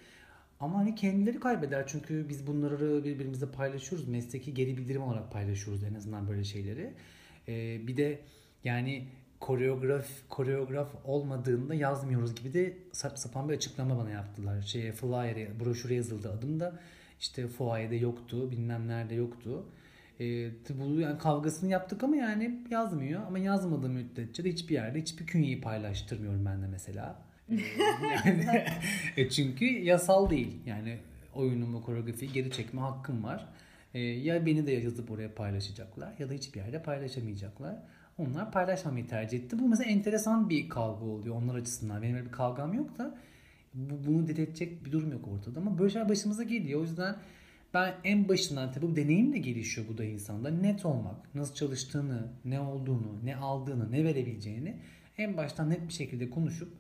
Ama 0.61 0.79
hani 0.79 0.95
kendileri 0.95 1.41
kaybeder 1.41 1.87
çünkü 1.87 2.29
biz 2.29 2.47
bunları 2.47 3.05
birbirimizle 3.05 3.51
paylaşıyoruz. 3.51 4.09
Mesleki 4.09 4.55
geri 4.55 4.77
bildirim 4.77 5.03
olarak 5.03 5.33
paylaşıyoruz 5.33 5.85
en 5.85 5.95
azından 5.95 6.29
böyle 6.29 6.45
şeyleri. 6.45 6.93
E, 7.49 7.87
bir 7.87 7.97
de 7.97 8.21
yani 8.65 9.09
koreograf 9.41 10.07
koreograf 10.29 10.89
olmadığında 11.05 11.75
yazmıyoruz 11.75 12.35
gibi 12.35 12.55
de 12.55 12.77
sapan 13.15 13.49
bir 13.49 13.55
açıklama 13.55 13.99
bana 13.99 14.11
yaptılar. 14.11 14.63
Şeye 14.63 14.93
flyer'e 14.93 15.61
broşüre 15.61 15.95
yazıldı 15.95 16.33
adım 16.33 16.61
da 16.61 16.81
işte 17.21 17.49
fuayede 17.49 17.97
yoktu 17.97 18.51
bilmem 18.51 18.89
nerede 18.89 19.15
yoktu. 19.15 19.67
E, 20.21 20.51
bu 20.71 21.01
yani 21.01 21.19
kavgasını 21.19 21.71
yaptık 21.71 22.05
ama 22.05 22.17
yani 22.17 22.61
yazmıyor 22.71 23.23
ama 23.27 23.39
yazmadığı 23.39 23.89
müddetçe 23.89 24.45
de 24.45 24.53
hiçbir 24.53 24.75
yerde 24.75 25.01
hiçbir 25.01 25.27
künyeyi 25.27 25.61
paylaştırmıyorum 25.61 26.45
ben 26.45 26.63
de 26.63 26.67
mesela. 26.67 27.23
E, 27.51 27.57
yani 28.27 28.47
e 29.17 29.29
çünkü 29.29 29.65
yasal 29.65 30.31
değil. 30.31 30.57
Yani 30.67 30.99
oyunumu 31.35 31.83
koreografiyi 31.83 32.33
geri 32.33 32.51
çekme 32.51 32.81
hakkım 32.81 33.25
var. 33.25 33.47
E, 33.95 34.01
ya 34.01 34.47
beni 34.47 34.67
de 34.67 34.73
yazıp 34.73 35.11
oraya 35.11 35.35
paylaşacaklar 35.35 36.15
ya 36.19 36.29
da 36.31 36.33
hiçbir 36.33 36.61
yerde 36.61 36.83
paylaşamayacaklar. 36.83 37.77
Onlar 38.19 38.53
paylaşmamayı 38.53 39.09
tercih 39.09 39.39
etti. 39.39 39.59
Bu 39.59 39.69
mesela 39.69 39.91
enteresan 39.91 40.51
bir 40.51 40.69
kavga 40.69 41.05
oluyor 41.05 41.37
onlar 41.37 41.55
açısından. 41.55 42.03
Benim 42.03 42.15
öyle 42.15 42.27
bir 42.27 42.33
kavgam 42.33 42.75
yok 42.75 42.99
da 42.99 43.19
bu, 43.75 44.07
bunu 44.07 44.29
diretecek 44.29 44.85
bir 44.85 44.93
durum 44.93 45.13
yok 45.13 45.29
ortada. 45.29 45.61
Ama 45.61 45.79
böyle 45.79 45.91
şeyler 45.91 46.09
başımıza 46.09 46.43
geliyor. 46.43 46.81
O 46.81 46.83
yüzden 46.83 47.17
ben 47.75 47.95
en 48.05 48.29
başından 48.29 48.73
tabii 48.73 48.87
bu 48.87 48.97
deneyim 48.97 49.33
de 49.33 49.39
gelişiyor 49.39 49.89
bu 49.89 49.99
da 49.99 50.05
insanda. 50.05 50.51
Net 50.51 50.87
olmak, 50.87 51.35
nasıl 51.35 51.55
çalıştığını, 51.55 52.29
ne 52.45 52.61
olduğunu, 52.61 53.19
ne 53.25 53.37
aldığını, 53.37 53.93
ne 53.93 54.05
verebileceğini 54.05 54.77
en 55.19 55.37
baştan 55.37 55.71
net 55.71 55.89
bir 55.89 55.93
şekilde 55.93 56.31
konuşup 56.31 56.73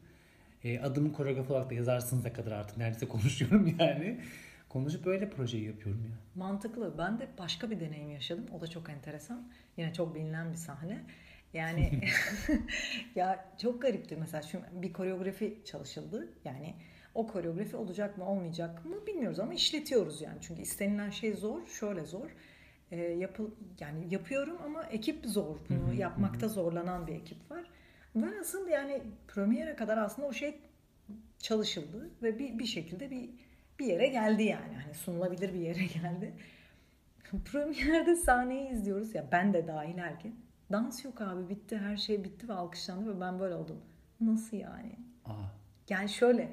e, 0.64 0.80
adımı 0.80 1.12
koreograf 1.12 1.50
olarak 1.50 1.71
da 1.71 1.75
yazarsınız 1.75 2.25
da 2.25 2.33
kadar 2.33 2.52
artık 2.52 2.76
neredeyse 2.76 3.09
konuşuyorum 3.09 3.76
yani. 3.78 4.21
Konuşup 4.68 5.06
böyle 5.06 5.30
projeyi 5.30 5.64
yapıyorum 5.64 6.04
ya. 6.04 6.18
Mantıklı. 6.35 6.99
Ben 6.99 7.18
de 7.18 7.28
başka 7.38 7.71
bir 7.71 7.80
deneyim 7.80 8.11
yaşadım. 8.11 8.47
O 8.59 8.61
da 8.61 8.66
çok 8.66 8.90
enteresan. 8.90 9.49
Yine 9.76 9.92
çok 9.92 10.14
bilinen 10.14 10.52
bir 10.52 10.56
sahne. 10.56 11.04
Yani 11.52 12.00
ya 13.14 13.52
çok 13.62 13.83
garipti 13.83 14.16
mesela 14.16 14.42
şu 14.42 14.61
bir 14.73 14.92
koreografi 14.92 15.59
çalışıldı. 15.64 16.28
Yani 16.44 16.75
o 17.14 17.26
koreografi 17.26 17.76
olacak 17.76 18.18
mı 18.18 18.28
olmayacak 18.28 18.85
mı 18.85 19.06
bilmiyoruz 19.06 19.40
ama 19.40 19.54
işletiyoruz 19.54 20.23
yani. 20.23 20.38
Çünkü 20.40 20.62
istenilen 20.62 21.11
şey 21.11 21.33
zor, 21.33 21.66
şöyle 21.66 22.04
zor. 22.04 22.30
E, 22.90 23.00
yapıl 23.00 23.50
yani 23.80 24.14
yapıyorum 24.14 24.59
ama 24.64 24.83
ekip 24.85 25.26
zor. 25.26 25.56
Bunu 25.71 25.94
yapmakta 25.94 26.49
zorlanan 26.49 27.06
bir 27.06 27.14
ekip 27.14 27.50
var. 27.50 27.64
Ve 28.16 28.26
aslında 28.40 28.71
yani 28.71 29.02
premiere 29.28 29.76
kadar 29.76 29.99
aslında 29.99 30.28
o 30.28 30.33
şey 30.33 30.61
çalışıldı 31.38 32.11
ve 32.23 32.38
bir, 32.38 32.59
bir 32.59 32.66
şekilde 32.66 33.11
bir 33.11 33.30
bir 33.78 33.87
yere 33.87 34.06
geldi 34.06 34.42
yani. 34.42 34.75
Hani 34.85 34.94
sunulabilir 34.94 35.54
bir 35.54 35.61
yere 35.61 35.85
geldi. 36.02 36.35
Premierde 37.52 38.16
sahneyi 38.16 38.71
izliyoruz 38.71 39.14
ya 39.14 39.25
ben 39.33 39.52
de 39.52 39.66
dahil 39.66 39.99
herkes. 39.99 40.33
Dans 40.73 41.04
yok 41.04 41.21
abi 41.21 41.49
bitti 41.49 41.78
her 41.78 41.97
şey 41.97 42.25
bitti 42.25 42.49
ve 42.49 42.52
alkışlandı 42.52 43.16
ve 43.16 43.21
ben 43.21 43.40
böyle 43.40 43.54
oldum. 43.54 43.80
Nasıl 44.21 44.56
yani? 44.56 44.97
Aa. 45.25 45.33
Yani 45.88 46.09
şöyle 46.09 46.52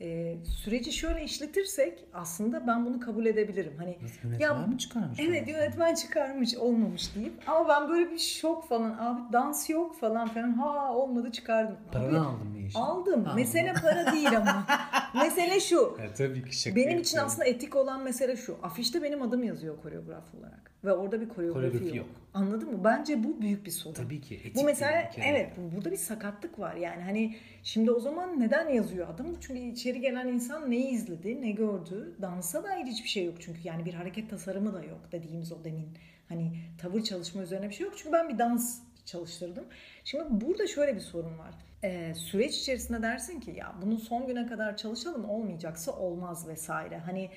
e, 0.00 0.36
süreci 0.44 0.92
şöyle 0.92 1.24
işletirsek 1.24 2.04
aslında 2.14 2.66
ben 2.66 2.86
bunu 2.86 3.00
kabul 3.00 3.26
edebilirim. 3.26 3.72
Hani 3.78 3.98
Nasıl, 4.02 4.40
ya 4.40 4.54
mi 4.54 4.78
çıkarmış? 4.78 5.20
Evet 5.20 5.48
yönetmen 5.48 5.94
çıkarmış 5.94 6.56
olmamış 6.56 7.14
deyip 7.14 7.32
ama 7.46 7.68
ben 7.68 7.88
böyle 7.88 8.10
bir 8.10 8.18
şok 8.18 8.68
falan 8.68 8.98
abi 8.98 9.32
dans 9.32 9.70
yok 9.70 10.00
falan 10.00 10.28
falan 10.28 10.52
ha 10.52 10.94
olmadı 10.94 11.32
çıkardım. 11.32 11.76
Paranı 11.92 12.26
aldın 12.26 12.48
mı 12.48 12.58
işi? 12.58 12.78
Aldım. 12.78 13.24
Ha, 13.24 13.34
mesele 13.34 13.72
para 13.72 14.12
değil 14.12 14.36
ama. 14.36 14.66
mesele 15.22 15.60
şu. 15.60 15.96
Ya, 16.02 16.14
tabii 16.14 16.44
ki 16.44 16.60
şaka 16.60 16.76
Benim 16.76 16.98
için 16.98 17.18
aslında 17.18 17.44
etik 17.44 17.76
olan 17.76 18.02
mesele 18.02 18.36
şu. 18.36 18.56
Afişte 18.62 19.02
benim 19.02 19.22
adım 19.22 19.44
yazıyor 19.44 19.82
koreograf 19.82 20.34
olarak. 20.34 20.70
Ve 20.84 20.92
orada 20.92 21.20
bir 21.20 21.28
koreografi, 21.28 21.68
koreografi 21.68 21.86
yok. 21.86 21.96
yok. 21.96 22.06
Anladın 22.36 22.72
mı? 22.72 22.84
Bence 22.84 23.24
bu 23.24 23.40
büyük 23.40 23.66
bir 23.66 23.70
sorun. 23.70 23.94
Tabii 23.94 24.20
ki. 24.20 24.34
Etik 24.34 24.56
bu 24.56 24.64
mesela 24.64 25.10
evet 25.16 25.52
burada 25.74 25.90
bir 25.90 25.96
sakatlık 25.96 26.58
var. 26.58 26.74
Yani 26.74 27.02
hani 27.02 27.36
şimdi 27.62 27.90
o 27.90 28.00
zaman 28.00 28.40
neden 28.40 28.68
yazıyor 28.68 29.08
adım? 29.08 29.36
Çünkü 29.40 29.60
içeri 29.60 30.00
gelen 30.00 30.26
insan 30.26 30.70
neyi 30.70 30.88
izledi, 30.88 31.42
ne 31.42 31.50
gördü? 31.50 32.16
Dansa 32.22 32.64
dair 32.64 32.84
hiçbir 32.84 33.08
şey 33.08 33.24
yok 33.24 33.34
çünkü. 33.40 33.60
Yani 33.64 33.84
bir 33.84 33.94
hareket 33.94 34.30
tasarımı 34.30 34.74
da 34.74 34.82
yok 34.82 35.00
dediğimiz 35.12 35.52
o 35.52 35.64
demin. 35.64 35.88
Hani 36.28 36.52
tavır 36.78 37.02
çalışma 37.02 37.42
üzerine 37.42 37.68
bir 37.68 37.74
şey 37.74 37.86
yok. 37.86 37.94
Çünkü 37.96 38.12
ben 38.12 38.28
bir 38.28 38.38
dans 38.38 38.78
çalıştırdım. 39.04 39.64
Şimdi 40.04 40.24
burada 40.30 40.66
şöyle 40.66 40.94
bir 40.94 41.00
sorun 41.00 41.38
var. 41.38 41.54
Ee, 41.84 42.14
süreç 42.14 42.58
içerisinde 42.58 43.02
dersin 43.02 43.40
ki 43.40 43.50
ya 43.50 43.74
bunun 43.82 43.96
son 43.96 44.26
güne 44.26 44.46
kadar 44.46 44.76
çalışalım 44.76 45.30
olmayacaksa 45.30 45.92
olmaz 45.92 46.48
vesaire. 46.48 46.98
Hani 46.98 47.30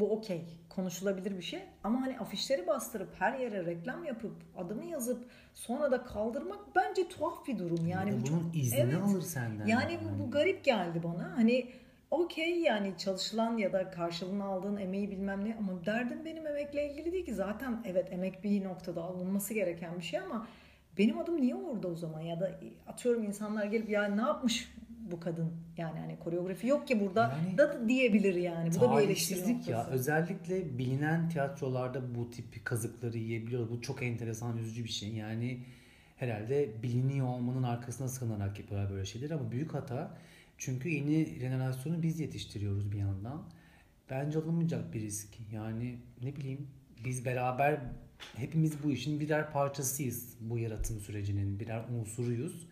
bu 0.00 0.12
okey 0.12 0.44
konuşulabilir 0.68 1.36
bir 1.36 1.42
şey. 1.42 1.60
Ama 1.84 2.00
hani 2.02 2.18
afişleri 2.18 2.66
bastırıp 2.66 3.08
her 3.18 3.38
yere 3.38 3.66
reklam 3.66 4.04
yapıp 4.04 4.32
adımı 4.56 4.84
yazıp 4.84 5.24
sonra 5.54 5.92
da 5.92 6.04
kaldırmak 6.04 6.76
bence 6.76 7.08
tuhaf 7.08 7.46
bir 7.46 7.58
durum. 7.58 7.86
Yani 7.86 8.10
ya 8.10 8.16
bu 8.16 8.26
bunun 8.26 8.40
çok 8.40 8.56
izni 8.56 8.78
evet, 8.78 9.02
alır 9.02 9.22
senden. 9.22 9.66
Yani 9.66 9.98
bu, 10.04 10.24
bu 10.24 10.30
garip 10.30 10.64
geldi 10.64 11.02
bana. 11.02 11.36
Hani 11.36 11.70
okey 12.10 12.60
yani 12.60 12.92
çalışılan 12.98 13.56
ya 13.56 13.72
da 13.72 13.90
karşılığını 13.90 14.44
aldığın 14.44 14.76
emeği 14.76 15.10
bilmem 15.10 15.44
ne 15.44 15.56
ama 15.58 15.86
derdim 15.86 16.24
benim 16.24 16.46
emekle 16.46 16.90
ilgili 16.90 17.12
değil 17.12 17.24
ki. 17.24 17.34
Zaten 17.34 17.82
evet 17.84 18.12
emek 18.12 18.44
bir 18.44 18.64
noktada 18.64 19.02
alınması 19.02 19.54
gereken 19.54 19.98
bir 19.98 20.04
şey 20.04 20.20
ama 20.20 20.46
benim 20.98 21.18
adım 21.18 21.40
niye 21.40 21.54
orada 21.54 21.88
o 21.88 21.94
zaman? 21.94 22.20
Ya 22.20 22.40
da 22.40 22.50
atıyorum 22.86 23.24
insanlar 23.24 23.64
gelip 23.64 23.88
ya 23.88 24.04
ne 24.04 24.20
yapmış 24.20 24.74
bu 25.10 25.20
kadın 25.20 25.52
yani 25.76 25.98
hani 25.98 26.18
koreografi 26.18 26.66
yok 26.66 26.88
ki 26.88 27.00
burada 27.00 27.38
yani, 27.46 27.58
da 27.58 27.88
diyebilir 27.88 28.34
yani. 28.34 28.70
Bu 28.76 28.80
da 28.80 28.96
bir 28.96 29.02
eleştiri 29.02 29.70
ya. 29.70 29.86
Özellikle 29.86 30.78
bilinen 30.78 31.28
tiyatrolarda 31.28 32.14
bu 32.14 32.30
tip 32.30 32.64
kazıkları 32.64 33.18
yiyebiliyor. 33.18 33.70
Bu 33.70 33.80
çok 33.80 34.02
enteresan, 34.02 34.58
üzücü 34.58 34.84
bir 34.84 34.88
şey. 34.88 35.08
Yani 35.08 35.60
herhalde 36.16 36.82
biliniyor 36.82 37.26
olmanın 37.26 37.62
arkasına 37.62 38.08
sığınarak 38.08 38.58
yapıyorlar 38.58 38.90
böyle 38.90 39.04
şeyler 39.04 39.30
ama 39.30 39.52
büyük 39.52 39.74
hata. 39.74 40.18
Çünkü 40.58 40.88
yeni 40.88 41.38
jenerasyonu 41.40 42.02
biz 42.02 42.20
yetiştiriyoruz 42.20 42.92
bir 42.92 42.98
yandan. 42.98 43.42
Bence 44.10 44.38
alınmayacak 44.38 44.94
bir 44.94 45.00
risk. 45.00 45.28
Yani 45.52 45.98
ne 46.22 46.36
bileyim 46.36 46.68
biz 47.04 47.24
beraber 47.24 47.80
hepimiz 48.36 48.82
bu 48.84 48.90
işin 48.90 49.20
birer 49.20 49.52
parçasıyız. 49.52 50.36
Bu 50.40 50.58
yaratım 50.58 51.00
sürecinin 51.00 51.60
birer 51.60 51.84
unsuruyuz 52.00 52.66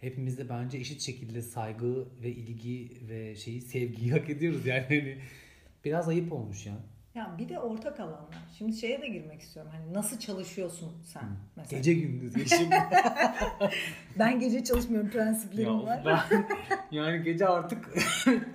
hepimiz 0.00 0.38
de 0.38 0.48
bence 0.48 0.78
eşit 0.78 1.00
şekilde 1.00 1.42
saygı 1.42 2.04
ve 2.22 2.28
ilgi 2.28 2.92
ve 3.08 3.36
şeyi 3.36 3.60
sevgiyi 3.60 4.12
hak 4.12 4.30
ediyoruz 4.30 4.66
yani 4.66 4.84
hani 4.88 5.18
biraz 5.84 6.08
ayıp 6.08 6.32
olmuş 6.32 6.66
ya. 6.66 6.74
Ya 7.14 7.34
bir 7.38 7.48
de 7.48 7.58
ortak 7.58 8.00
alanlar. 8.00 8.38
Şimdi 8.58 8.72
şeye 8.76 9.02
de 9.02 9.08
girmek 9.08 9.40
istiyorum. 9.40 9.72
Hani 9.74 9.94
nasıl 9.94 10.18
çalışıyorsun 10.18 10.92
sen 11.04 11.24
mesela? 11.56 11.78
Gece 11.78 11.94
gündüz 11.94 12.36
eşim. 12.36 12.70
Ben 14.18 14.40
gece 14.40 14.64
çalışmıyorum 14.64 15.10
prensiplerim 15.10 15.68
Ya 15.78 15.82
var. 15.82 16.02
ben, 16.06 16.46
yani 16.90 17.22
gece 17.22 17.46
artık 17.48 17.94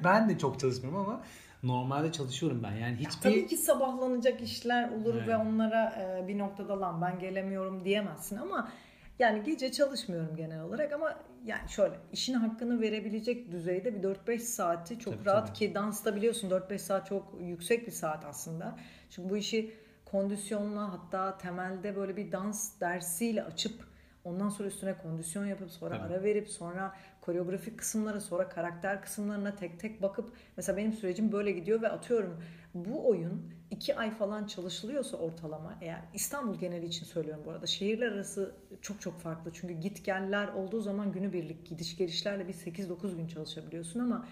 ben 0.04 0.30
de 0.30 0.38
çok 0.38 0.60
çalışmıyorum 0.60 1.00
ama 1.00 1.24
normalde 1.64 2.12
çalışıyorum 2.12 2.64
ben. 2.64 2.72
Yani 2.72 2.96
hiçbir 2.96 3.22
Tabii 3.22 3.48
ki 3.48 3.58
sabahlanacak 3.58 4.42
işler 4.42 4.90
olur 4.90 5.16
Evet. 5.16 5.28
ve 5.28 5.38
onlara 5.38 5.96
e, 6.24 6.28
bir 6.28 6.38
noktada 6.38 6.82
lan 6.82 7.02
ben 7.02 7.20
gelemiyorum 7.20 7.86
diyemezsin 7.86 8.38
ama 8.38 8.72
yani 9.20 9.44
gece 9.44 9.72
çalışmıyorum 9.72 10.36
genel 10.36 10.62
olarak 10.62 10.94
ama 10.94 11.16
yani 11.46 11.70
şöyle 11.70 11.96
işin 12.12 12.34
hakkını 12.34 12.82
verebilecek 12.82 13.52
düzeyde 13.52 13.96
bir 13.96 14.04
4-5 14.04 14.40
saati 14.40 15.00
çok 15.00 15.14
Tabii, 15.14 15.26
rahat 15.26 15.48
tabii. 15.48 15.58
ki 15.58 15.76
dansta 15.76 16.16
biliyorsun 16.16 16.50
4-5 16.50 16.78
saat 16.78 17.08
çok 17.08 17.38
yüksek 17.42 17.88
bir 17.88 17.92
saat 17.92 18.26
aslında. 18.26 18.78
Çünkü 19.10 19.30
bu 19.30 19.38
işi 19.38 19.74
kondisyonla 20.06 20.94
hatta 20.94 21.38
temelde 21.38 21.96
böyle 21.96 22.18
bir 22.18 22.32
dans 22.32 22.80
dersiyle 22.82 23.44
açıp 23.44 23.92
ondan 24.24 24.50
sonra 24.50 24.68
üstüne 24.68 24.98
kondisyon 24.98 25.46
yapıp 25.46 25.72
sonra 25.72 25.98
Tabii. 25.98 26.14
ara 26.14 26.24
verip 26.24 26.50
sonra 26.50 26.96
koreografik 27.22 27.80
kısımlara 27.80 28.20
sonra 28.20 28.50
karakter 28.50 29.02
kısımlarına 29.02 29.56
tek 29.56 29.80
tek 29.80 30.02
bakıp 30.02 30.34
mesela 30.58 30.78
benim 30.78 30.94
sürecim 30.94 31.32
böyle 31.32 31.52
gidiyor 31.52 31.82
ve 31.82 31.90
atıyorum 31.90 32.44
bu 32.74 33.10
oyun 33.10 33.54
iki 33.72 33.96
ay 33.96 34.12
falan 34.12 34.48
çalışılıyorsa 34.48 35.18
ortalama 35.18 35.78
eğer 35.82 36.02
İstanbul 36.14 36.56
geneli 36.60 36.86
için 36.86 37.06
söylüyorum 37.06 37.44
bu 37.46 37.52
arada 37.52 37.68
şehirler 37.68 38.12
arası 38.12 38.56
çok 38.82 39.02
çok 39.02 39.20
farklı 39.20 39.52
çünkü 39.54 39.74
git 39.74 40.06
geller 40.06 40.48
olduğu 40.48 40.82
zaman 40.82 41.12
günübirlik 41.12 41.66
gidiş 41.66 41.98
gelişlerle 41.98 42.48
bir 42.48 42.54
8-9 42.54 43.16
gün 43.16 43.28
çalışabiliyorsun 43.28 44.00
ama 44.00 44.28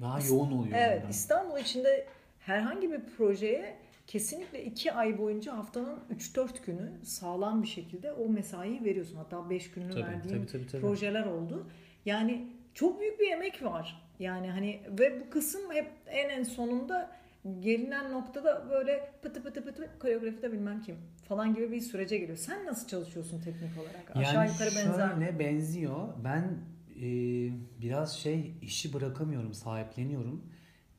daha 0.00 0.20
yoğun 0.20 0.52
oluyor. 0.52 0.76
Evet 0.78 1.00
yani. 1.02 1.10
İstanbul 1.10 1.58
içinde 1.58 2.06
herhangi 2.38 2.92
bir 2.92 3.00
projeye 3.16 3.76
kesinlikle 4.06 4.64
2 4.64 4.92
ay 4.92 5.18
boyunca 5.18 5.56
haftanın 5.56 5.98
3-4 6.18 6.48
günü 6.66 6.92
sağlam 7.04 7.62
bir 7.62 7.68
şekilde 7.68 8.12
o 8.12 8.28
mesaiyi 8.28 8.84
veriyorsun. 8.84 9.16
Hatta 9.16 9.50
5 9.50 9.70
gününü 9.70 9.90
Tabii, 9.90 10.02
verdiğim 10.02 10.38
tabii, 10.46 10.52
tabii, 10.52 10.66
tabii. 10.66 10.82
projeler 10.82 11.26
oldu. 11.26 11.66
Yani 12.04 12.48
çok 12.74 13.00
büyük 13.00 13.20
bir 13.20 13.32
emek 13.32 13.62
var. 13.62 14.04
Yani 14.18 14.50
hani 14.50 14.80
ve 14.88 15.20
bu 15.20 15.30
kısım 15.30 15.60
hep 15.72 15.90
en 16.06 16.28
en 16.28 16.42
sonunda 16.42 17.10
gelinen 17.60 18.12
noktada 18.12 18.66
böyle 18.70 19.12
pıtı 19.22 19.42
pıtı 19.42 19.64
pıtı 19.64 19.98
koreografide 19.98 20.52
bilmem 20.52 20.80
kim 20.82 20.96
falan 21.28 21.54
gibi 21.54 21.72
bir 21.72 21.80
sürece 21.80 22.18
giriyor. 22.18 22.38
Sen 22.38 22.66
nasıl 22.66 22.88
çalışıyorsun 22.88 23.40
teknik 23.40 23.78
olarak? 23.78 24.16
Aşağı 24.16 24.34
Yani 24.34 24.50
yukarı 24.52 24.70
benzer 24.76 25.14
mi? 25.14 25.38
benziyor. 25.38 26.08
Ben 26.24 26.58
e, 26.96 27.06
biraz 27.82 28.16
şey 28.18 28.54
işi 28.62 28.92
bırakamıyorum, 28.92 29.54
sahipleniyorum. 29.54 30.42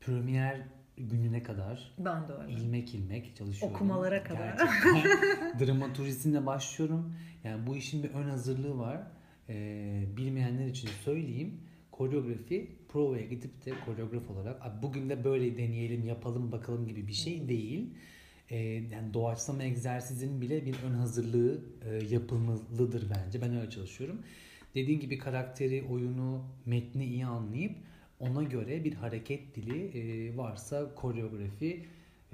Premier 0.00 0.60
gününe 0.98 1.42
kadar 1.42 1.94
Ben 1.98 2.28
de 2.28 2.32
öyle. 2.32 2.52
ilmek 2.52 2.94
ilmek 2.94 3.36
çalışıyorum. 3.36 3.76
Okumalara 3.76 4.22
kadar. 4.24 4.56
Dramaturjisinde 5.60 6.46
başlıyorum. 6.46 7.14
Yani 7.44 7.66
bu 7.66 7.76
işin 7.76 8.02
bir 8.02 8.10
ön 8.10 8.28
hazırlığı 8.28 8.78
var. 8.78 8.98
Ee, 9.48 10.04
bilmeyenler 10.16 10.66
için 10.66 10.88
söyleyeyim. 11.04 11.60
Koreografi 11.92 12.76
provaya 12.96 13.24
gidip 13.24 13.66
de 13.66 13.72
koreograf 13.84 14.30
olarak 14.30 14.66
"Abi 14.66 14.82
bugün 14.82 15.08
de 15.10 15.24
böyle 15.24 15.58
deneyelim 15.58 16.04
yapalım 16.04 16.52
bakalım 16.52 16.86
gibi 16.88 17.08
bir 17.08 17.12
şey 17.12 17.48
değil. 17.48 17.90
Ee, 18.50 18.56
yani 18.92 19.14
doğaçlama 19.14 19.62
egzersizinin 19.62 20.40
bile 20.40 20.66
bir 20.66 20.74
ön 20.88 20.94
hazırlığı 20.94 21.60
e, 21.90 22.14
yapılmalıdır 22.14 23.06
bence. 23.14 23.40
Ben 23.42 23.56
öyle 23.56 23.70
çalışıyorum. 23.70 24.18
Dediğin 24.74 25.00
gibi 25.00 25.18
karakteri, 25.18 25.82
oyunu, 25.90 26.44
metni 26.66 27.04
iyi 27.04 27.26
anlayıp 27.26 27.76
ona 28.20 28.42
göre 28.42 28.84
bir 28.84 28.94
hareket 28.94 29.54
dili 29.56 29.98
e, 29.98 30.36
varsa 30.36 30.94
koreografi 30.94 31.84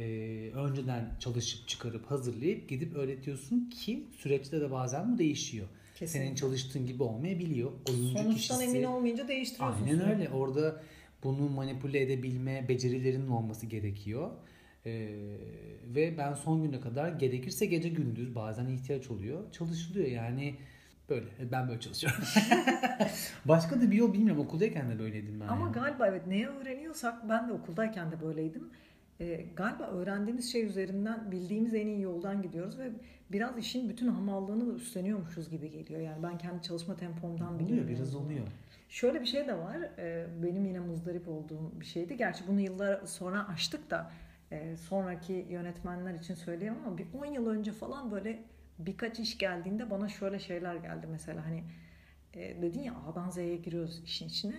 e, 0.03 0.51
önceden 0.55 1.17
çalışıp 1.21 1.69
çıkarıp 1.69 2.11
hazırlayıp 2.11 2.69
gidip 2.69 2.97
öğretiyorsun 2.97 3.71
ki 3.71 4.07
süreçte 4.19 4.61
de 4.61 4.71
bazen 4.71 5.15
bu 5.15 5.19
değişiyor. 5.19 5.67
Kesinlikle. 5.95 6.27
Senin 6.27 6.35
çalıştığın 6.35 6.87
gibi 6.87 7.03
olmayabiliyor. 7.03 7.71
Oyuncu 7.89 8.19
Sonuçtan 8.19 8.59
kişisi... 8.59 8.77
emin 8.77 8.85
olmayınca 8.85 9.29
değiştiriyorsun. 9.29 9.85
Aynen 9.85 10.11
öyle. 10.11 10.29
Orada 10.29 10.83
bunu 11.25 11.49
manipüle 11.49 12.01
edebilme 12.01 12.69
becerilerinin 12.69 13.29
olması 13.29 13.67
gerekiyor. 13.67 14.31
Ee, 14.87 15.09
ve 15.95 16.19
ben 16.19 16.35
son 16.35 16.63
güne 16.63 16.81
kadar 16.81 17.13
gerekirse 17.13 17.67
gece 17.67 17.89
gündüz 17.89 18.35
bazen 18.35 18.67
ihtiyaç 18.67 19.11
oluyor. 19.11 19.53
Çalışılıyor 19.53 20.07
yani 20.07 20.55
böyle. 21.09 21.27
Ben 21.53 21.69
böyle 21.69 21.81
çalışıyorum. 21.81 22.25
Başka 23.45 23.81
da 23.81 23.91
bir 23.91 23.97
yol 23.97 24.13
bilmiyorum. 24.13 24.43
Okuldayken 24.43 24.91
de 24.91 24.99
böyleydim 24.99 25.41
ben. 25.41 25.49
Ama 25.49 25.65
yani. 25.65 25.75
galiba 25.75 26.07
evet 26.07 26.27
neye 26.27 26.49
öğreniyorsak 26.49 27.29
ben 27.29 27.49
de 27.49 27.53
okuldayken 27.53 28.13
de 28.13 28.21
böyleydim. 28.21 28.71
Ee, 29.21 29.47
galiba 29.57 29.85
öğrendiğimiz 29.85 30.53
şey 30.53 30.65
üzerinden 30.65 31.31
bildiğimiz 31.33 31.75
en 31.75 31.87
iyi 31.87 32.01
yoldan 32.01 32.43
gidiyoruz 32.43 32.79
ve 32.79 32.91
biraz 33.33 33.59
işin 33.59 33.89
bütün 33.89 34.09
hamallığını 34.09 34.67
da 34.67 34.73
üstleniyormuşuz 34.75 35.51
gibi 35.51 35.71
geliyor. 35.71 36.01
Yani 36.01 36.23
ben 36.23 36.39
kendi 36.39 36.63
çalışma 36.63 36.97
tempomdan 36.97 37.47
oluyor 37.55 37.69
biliyorum. 37.69 37.89
biraz 37.89 38.15
yani. 38.15 38.25
oluyor. 38.25 38.47
Şöyle 38.89 39.21
bir 39.21 39.27
şey 39.27 39.47
de 39.47 39.59
var. 39.59 39.77
e, 39.99 40.27
Benim 40.43 40.65
yine 40.65 40.81
muzdarip 40.81 41.29
olduğum 41.29 41.81
bir 41.81 41.85
şeydi. 41.85 42.17
Gerçi 42.17 42.45
bunu 42.49 42.61
yıllar 42.61 43.07
sonra 43.07 43.49
açtık 43.49 43.91
da 43.91 44.11
e, 44.51 44.77
sonraki 44.77 45.47
yönetmenler 45.51 46.15
için 46.15 46.35
söyleyemem 46.35 46.81
ama 46.87 46.99
bir 46.99 47.07
10 47.15 47.27
yıl 47.27 47.47
önce 47.47 47.73
falan 47.73 48.11
böyle 48.11 48.43
birkaç 48.79 49.19
iş 49.21 49.39
geldiğinde 49.39 49.91
bana 49.91 50.09
şöyle 50.09 50.39
şeyler 50.39 50.75
geldi 50.75 51.07
mesela 51.11 51.47
hani 51.47 51.65
e, 52.35 52.63
dedin 52.63 52.81
ya 52.83 52.95
A'dan 52.95 53.31
Z'ye 53.31 53.57
giriyoruz 53.57 54.03
işin 54.05 54.29
içine. 54.29 54.55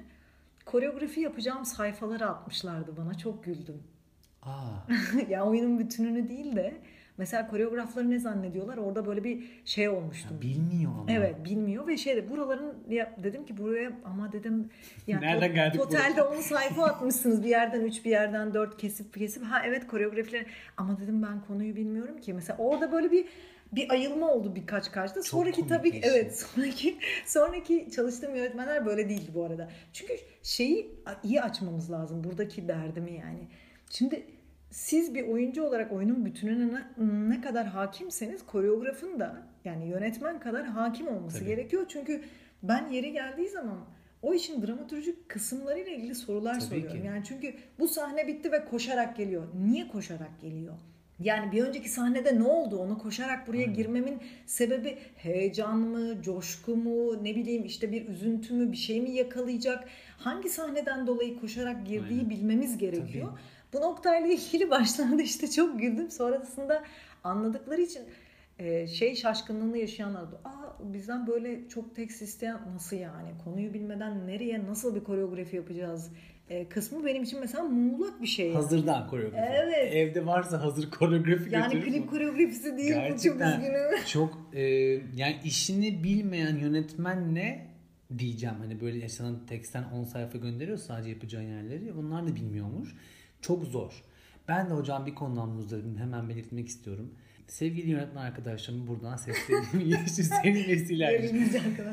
Koreografi 0.65 1.19
yapacağım 1.19 1.65
sayfaları 1.65 2.29
atmışlardı 2.29 2.97
bana 2.97 3.17
çok 3.17 3.43
güldüm. 3.43 3.83
Aa, 4.45 4.87
ya 5.29 5.45
oyunun 5.45 5.79
bütününü 5.79 6.29
değil 6.29 6.55
de 6.55 6.73
mesela 7.17 7.47
koreografları 7.47 8.11
ne 8.11 8.19
zannediyorlar 8.19 8.77
orada 8.77 9.05
böyle 9.05 9.23
bir 9.23 9.43
şey 9.65 9.89
olmuştum. 9.89 10.35
ya 10.35 10.41
bilmiyor 10.41 10.91
ama. 10.91 11.11
Evet 11.11 11.45
bilmiyor 11.45 11.87
ve 11.87 11.97
şeyde 11.97 12.29
buraların 12.29 12.73
ya 12.89 13.15
dedim 13.23 13.45
ki 13.45 13.57
buraya 13.57 13.91
ama 14.05 14.31
dedim 14.31 14.69
yani 15.07 15.25
Nereden 15.25 15.49
to- 15.49 15.53
geldik 15.53 15.81
Totalde 15.81 16.23
10 16.23 16.41
sayfa 16.41 16.83
atmışsınız 16.85 17.43
bir 17.43 17.49
yerden 17.49 17.81
3 17.81 18.05
bir 18.05 18.09
yerden 18.09 18.53
4 18.53 18.77
kesip 18.77 19.13
kesip 19.13 19.43
ha 19.43 19.61
evet 19.65 19.87
koreografiler 19.87 20.45
ama 20.77 20.99
dedim 20.99 21.23
ben 21.23 21.41
konuyu 21.47 21.75
bilmiyorum 21.75 22.21
ki 22.21 22.33
mesela 22.33 22.57
orada 22.57 22.91
böyle 22.91 23.11
bir 23.11 23.25
bir 23.71 23.89
ayılma 23.91 24.31
oldu 24.31 24.55
birkaç 24.55 24.91
karşıda. 24.91 25.23
Sonraki 25.23 25.55
komik 25.55 25.69
tabii 25.69 25.91
ki 25.91 26.01
şey. 26.01 26.09
evet 26.11 26.39
sonraki 26.39 26.97
sonraki 27.25 27.91
çalıştığım 27.95 28.35
yönetmenler 28.35 28.85
böyle 28.85 29.09
değildi 29.09 29.31
bu 29.33 29.43
arada. 29.43 29.69
Çünkü 29.93 30.13
şeyi 30.43 30.95
iyi 31.23 31.41
açmamız 31.41 31.91
lazım 31.91 32.23
buradaki 32.23 32.67
derdimi 32.67 33.11
yani. 33.13 33.47
Şimdi 33.97 34.25
siz 34.69 35.15
bir 35.15 35.27
oyuncu 35.27 35.63
olarak 35.63 35.91
oyunun 35.91 36.25
bütününe 36.25 36.81
ne, 37.29 37.41
kadar 37.41 37.65
hakimseniz 37.67 38.45
koreografın 38.45 39.19
da 39.19 39.47
yani 39.65 39.87
yönetmen 39.87 40.39
kadar 40.39 40.65
hakim 40.65 41.07
olması 41.07 41.39
Tabii. 41.39 41.47
gerekiyor. 41.47 41.85
Çünkü 41.89 42.21
ben 42.63 42.89
yeri 42.89 43.11
geldiği 43.11 43.49
zaman 43.49 43.77
o 44.21 44.33
işin 44.33 44.67
dramaturjik 44.67 45.29
kısımlarıyla 45.29 45.91
ilgili 45.91 46.15
sorular 46.15 46.53
Tabii 46.53 46.63
soruyorum. 46.63 47.01
ki. 47.01 47.07
Yani 47.07 47.23
çünkü 47.27 47.53
bu 47.79 47.87
sahne 47.87 48.27
bitti 48.27 48.51
ve 48.51 48.65
koşarak 48.65 49.17
geliyor. 49.17 49.43
Niye 49.65 49.87
koşarak 49.87 50.41
geliyor? 50.41 50.73
Yani 51.19 51.51
bir 51.51 51.63
önceki 51.63 51.89
sahnede 51.89 52.39
ne 52.39 52.43
oldu? 52.43 52.77
Ona 52.77 52.97
koşarak 52.97 53.47
buraya 53.47 53.59
Aynen. 53.59 53.73
girmemin 53.73 54.19
sebebi 54.45 54.97
heyecan 55.15 55.77
mı, 55.79 56.21
coşku 56.21 56.75
mu, 56.75 57.23
ne 57.23 57.35
bileyim 57.35 57.65
işte 57.65 57.91
bir 57.91 58.07
üzüntü 58.07 58.53
mü, 58.53 58.71
bir 58.71 58.77
şey 58.77 59.01
mi 59.01 59.11
yakalayacak? 59.11 59.87
Hangi 60.17 60.49
sahneden 60.49 61.07
dolayı 61.07 61.39
koşarak 61.39 61.87
girdiği 61.87 62.19
Aynen. 62.19 62.29
bilmemiz 62.29 62.77
gerekiyor. 62.77 63.27
Tabii. 63.27 63.52
Bu 63.73 63.81
noktayla 63.81 64.27
ilgili 64.27 64.69
başlarda 64.69 65.21
işte 65.21 65.49
çok 65.49 65.79
güldüm. 65.79 66.11
Sonrasında 66.11 66.83
anladıkları 67.23 67.81
için 67.81 68.01
e, 68.59 68.87
şey 68.87 69.15
şaşkınlığını 69.15 69.77
yaşayanlar 69.77 70.21
oldu. 70.23 70.41
Aa 70.45 70.93
bizden 70.93 71.27
böyle 71.27 71.69
çok 71.69 71.95
tekst 71.95 72.21
isteyen 72.21 72.59
nasıl 72.73 72.95
yani? 72.95 73.29
Konuyu 73.43 73.73
bilmeden 73.73 74.27
nereye 74.27 74.65
nasıl 74.65 74.95
bir 74.95 75.03
koreografi 75.03 75.55
yapacağız? 75.55 76.11
E, 76.49 76.69
kısmı 76.69 77.05
benim 77.05 77.23
için 77.23 77.39
mesela 77.39 77.63
muğlak 77.63 78.21
bir 78.21 78.27
şey. 78.27 78.53
Hazırdan 78.53 79.07
koreografi. 79.07 79.45
Evet. 79.53 79.93
Evde 79.93 80.25
varsa 80.25 80.61
hazır 80.61 80.91
koreografi 80.91 81.55
Yani 81.55 81.81
klip 81.81 82.09
koreografisi 82.09 82.77
değil 82.77 82.95
bu 82.95 83.09
çok 83.09 83.35
üzgünüm. 83.35 84.05
çok 84.07 84.49
e, 84.53 84.61
yani 85.15 85.35
işini 85.45 86.03
bilmeyen 86.03 86.55
yönetmenle 86.55 87.67
diyeceğim 88.17 88.55
hani 88.59 88.81
böyle 88.81 88.97
yaşanan 88.97 89.45
teksten 89.45 89.83
10 89.83 90.03
sayfa 90.03 90.37
gönderiyor 90.37 90.77
sadece 90.77 91.09
yapacağın 91.09 91.43
yerleri 91.43 91.95
bunlar 91.95 92.27
da 92.27 92.35
bilmiyormuş. 92.35 92.95
Çok 93.43 93.63
zor. 93.63 94.03
Ben 94.47 94.69
de 94.69 94.73
hocam 94.73 95.05
bir 95.05 95.15
konudan 95.15 95.49
muzdaribim 95.49 95.97
hemen 95.97 96.29
belirtmek 96.29 96.67
istiyorum. 96.67 97.13
Sevgili 97.47 97.89
yönetmen 97.89 98.21
arkadaşlarımı 98.21 98.87
buradan 98.87 99.15
sesleneyim. 99.15 99.89
Yeşil 99.91 100.23
senin 100.23 100.67
vesilen. 100.67 101.11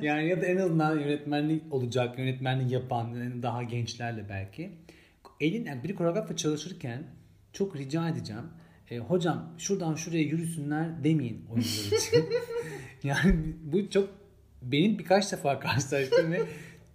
Yani 0.02 0.28
ya 0.28 0.40
da 0.42 0.46
en 0.46 0.56
azından 0.56 0.98
yönetmenlik 0.98 1.72
olacak, 1.72 2.18
yönetmenlik 2.18 2.72
yapan 2.72 3.14
yani 3.14 3.42
daha 3.42 3.62
gençlerle 3.62 4.28
belki. 4.28 4.70
Elin, 5.40 5.64
yani 5.64 5.84
bir 5.84 5.94
koreografla 5.94 6.36
çalışırken 6.36 7.02
çok 7.52 7.76
rica 7.76 8.08
edeceğim. 8.08 8.44
E, 8.90 8.98
hocam 8.98 9.54
şuradan 9.58 9.94
şuraya 9.94 10.22
yürüsünler 10.22 11.04
demeyin 11.04 11.46
oyuncular 11.50 11.96
için. 11.98 12.24
yani 13.02 13.54
bu 13.62 13.90
çok 13.90 14.08
benim 14.62 14.98
birkaç 14.98 15.32
defa 15.32 15.60
karşılaştığım 15.60 16.32
ve 16.32 16.40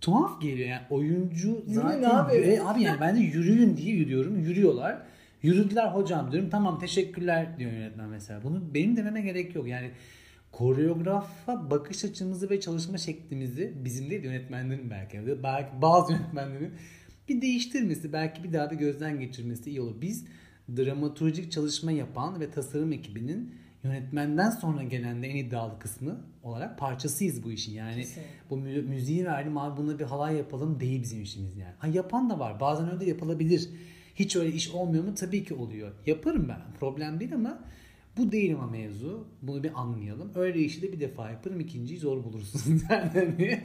tuhaf 0.05 0.41
geliyor. 0.41 0.69
Yani 0.69 0.81
oyuncu 0.89 1.47
Yürüyün 1.47 1.73
zaten 1.73 2.03
abi. 2.03 2.35
E, 2.35 2.59
abi 2.59 2.81
yani 2.81 3.01
ben 3.01 3.15
de 3.15 3.19
yürüyün 3.19 3.77
diye 3.77 3.95
yürüyorum. 3.95 4.39
Yürüyorlar. 4.39 5.01
Yürüdüler 5.43 5.87
hocam 5.87 6.31
diyorum. 6.31 6.49
Tamam 6.49 6.79
teşekkürler 6.79 7.59
diyor 7.59 7.71
yönetmen 7.71 8.09
mesela. 8.09 8.43
Bunu 8.43 8.73
benim 8.73 8.97
dememe 8.97 9.21
gerek 9.21 9.55
yok. 9.55 9.67
Yani 9.67 9.91
koreografa 10.51 11.71
bakış 11.71 12.05
açımızı 12.05 12.49
ve 12.49 12.59
çalışma 12.59 12.97
şeklimizi 12.97 13.73
bizim 13.75 14.09
değil 14.09 14.23
yönetmenlerin 14.23 14.89
belki 14.89 15.27
da 15.27 15.43
belki 15.43 15.81
bazı 15.81 16.13
yönetmenlerin 16.13 16.73
bir 17.29 17.41
değiştirmesi 17.41 18.13
belki 18.13 18.43
bir 18.43 18.53
daha 18.53 18.71
bir 18.71 18.75
gözden 18.75 19.19
geçirmesi 19.19 19.69
iyi 19.69 19.81
olur. 19.81 20.01
Biz 20.01 20.25
dramaturjik 20.77 21.51
çalışma 21.51 21.91
yapan 21.91 22.39
ve 22.39 22.51
tasarım 22.51 22.93
ekibinin 22.93 23.55
yönetmenden 23.86 24.50
sonra 24.50 24.84
gelen 24.84 25.24
de 25.24 25.28
en 25.28 25.36
iddialı 25.36 25.80
kısmı 25.80 26.17
olarak 26.43 26.80
parçasıyız 26.80 27.43
bu 27.43 27.52
işin. 27.52 27.74
Yani 27.74 27.95
Kesinlikle. 27.95 28.32
bu 28.50 28.58
mü- 28.58 28.82
müziği 28.82 29.26
verdim 29.26 29.58
abi 29.58 29.78
buna 29.82 30.00
bir 30.00 30.04
halay 30.04 30.36
yapalım 30.36 30.80
değil 30.80 31.02
bizim 31.02 31.21
işimiz 31.21 31.58
yani. 31.58 31.74
Ha 31.80 31.88
yapan 31.88 32.30
da 32.30 32.39
var. 32.39 32.60
Bazen 32.60 32.91
öyle 32.93 33.06
yapılabilir. 33.06 33.69
Hiç 34.15 34.36
öyle 34.36 34.52
iş 34.52 34.69
olmuyor 34.71 35.04
mu? 35.04 35.15
Tabii 35.15 35.43
ki 35.43 35.54
oluyor. 35.54 35.91
Yaparım 36.06 36.50
ben. 36.50 36.60
Problem 36.80 37.19
değil 37.19 37.34
ama 37.36 37.60
bu 38.17 38.32
değil 38.32 38.56
ama 38.56 38.67
mevzu. 38.67 39.28
Bunu 39.41 39.63
bir 39.63 39.71
anlayalım. 39.82 40.32
Öyle 40.36 40.60
işi 40.60 40.82
de 40.82 40.91
bir 40.93 41.00
defa 41.00 41.30
yaparım. 41.32 41.60
ikinciyi 41.60 42.00
zor 42.00 42.24
bulursunuz. 42.24 42.82
Yani 42.89 43.10
hani, 43.13 43.62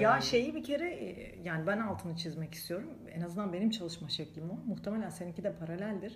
Ya 0.00 0.20
şeyi 0.20 0.54
bir 0.54 0.64
kere 0.64 0.98
yani 1.44 1.66
ben 1.66 1.78
altını 1.78 2.16
çizmek 2.16 2.54
istiyorum. 2.54 2.88
En 3.14 3.20
azından 3.20 3.52
benim 3.52 3.70
çalışma 3.70 4.08
şeklim 4.08 4.50
o. 4.50 4.58
Muhtemelen 4.66 5.08
seninki 5.10 5.44
de 5.44 5.52
paraleldir. 5.52 6.12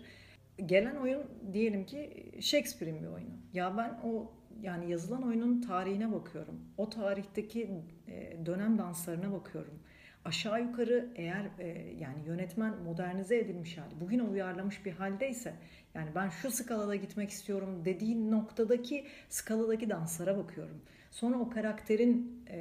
Gelen 0.66 0.96
oyun 0.96 1.23
diyelim 1.53 1.87
ki 1.87 2.33
Shakespeare'in 2.40 3.03
bir 3.03 3.09
oyunu. 3.09 3.35
Ya 3.53 3.77
ben 3.77 4.01
o 4.05 4.33
yani 4.62 4.90
yazılan 4.90 5.23
oyunun 5.23 5.61
tarihine 5.61 6.12
bakıyorum. 6.12 6.61
O 6.77 6.90
tarihteki 6.90 7.70
e, 8.09 8.46
dönem 8.46 8.79
danslarına 8.79 9.33
bakıyorum. 9.33 9.79
Aşağı 10.25 10.62
yukarı 10.62 11.09
eğer 11.16 11.51
e, 11.59 11.66
yani 11.99 12.27
yönetmen 12.27 12.83
modernize 12.83 13.38
edilmiş 13.38 13.79
hali, 13.79 14.01
bugüne 14.01 14.23
uyarlamış 14.23 14.87
bir 14.87 14.92
haldeyse 14.92 15.55
yani 15.94 16.11
ben 16.14 16.29
şu 16.29 16.51
skalada 16.51 16.94
gitmek 16.94 17.31
istiyorum 17.31 17.83
dediğin 17.85 18.31
noktadaki 18.31 19.07
skaladaki 19.29 19.90
danslara 19.90 20.38
bakıyorum. 20.38 20.83
Sonra 21.11 21.38
o 21.38 21.51
karakterin 21.51 22.44
e, 22.51 22.59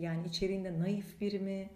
yani 0.00 0.26
içeriğinde 0.26 0.78
naif 0.78 1.20
biri 1.20 1.38
mi, 1.38 1.70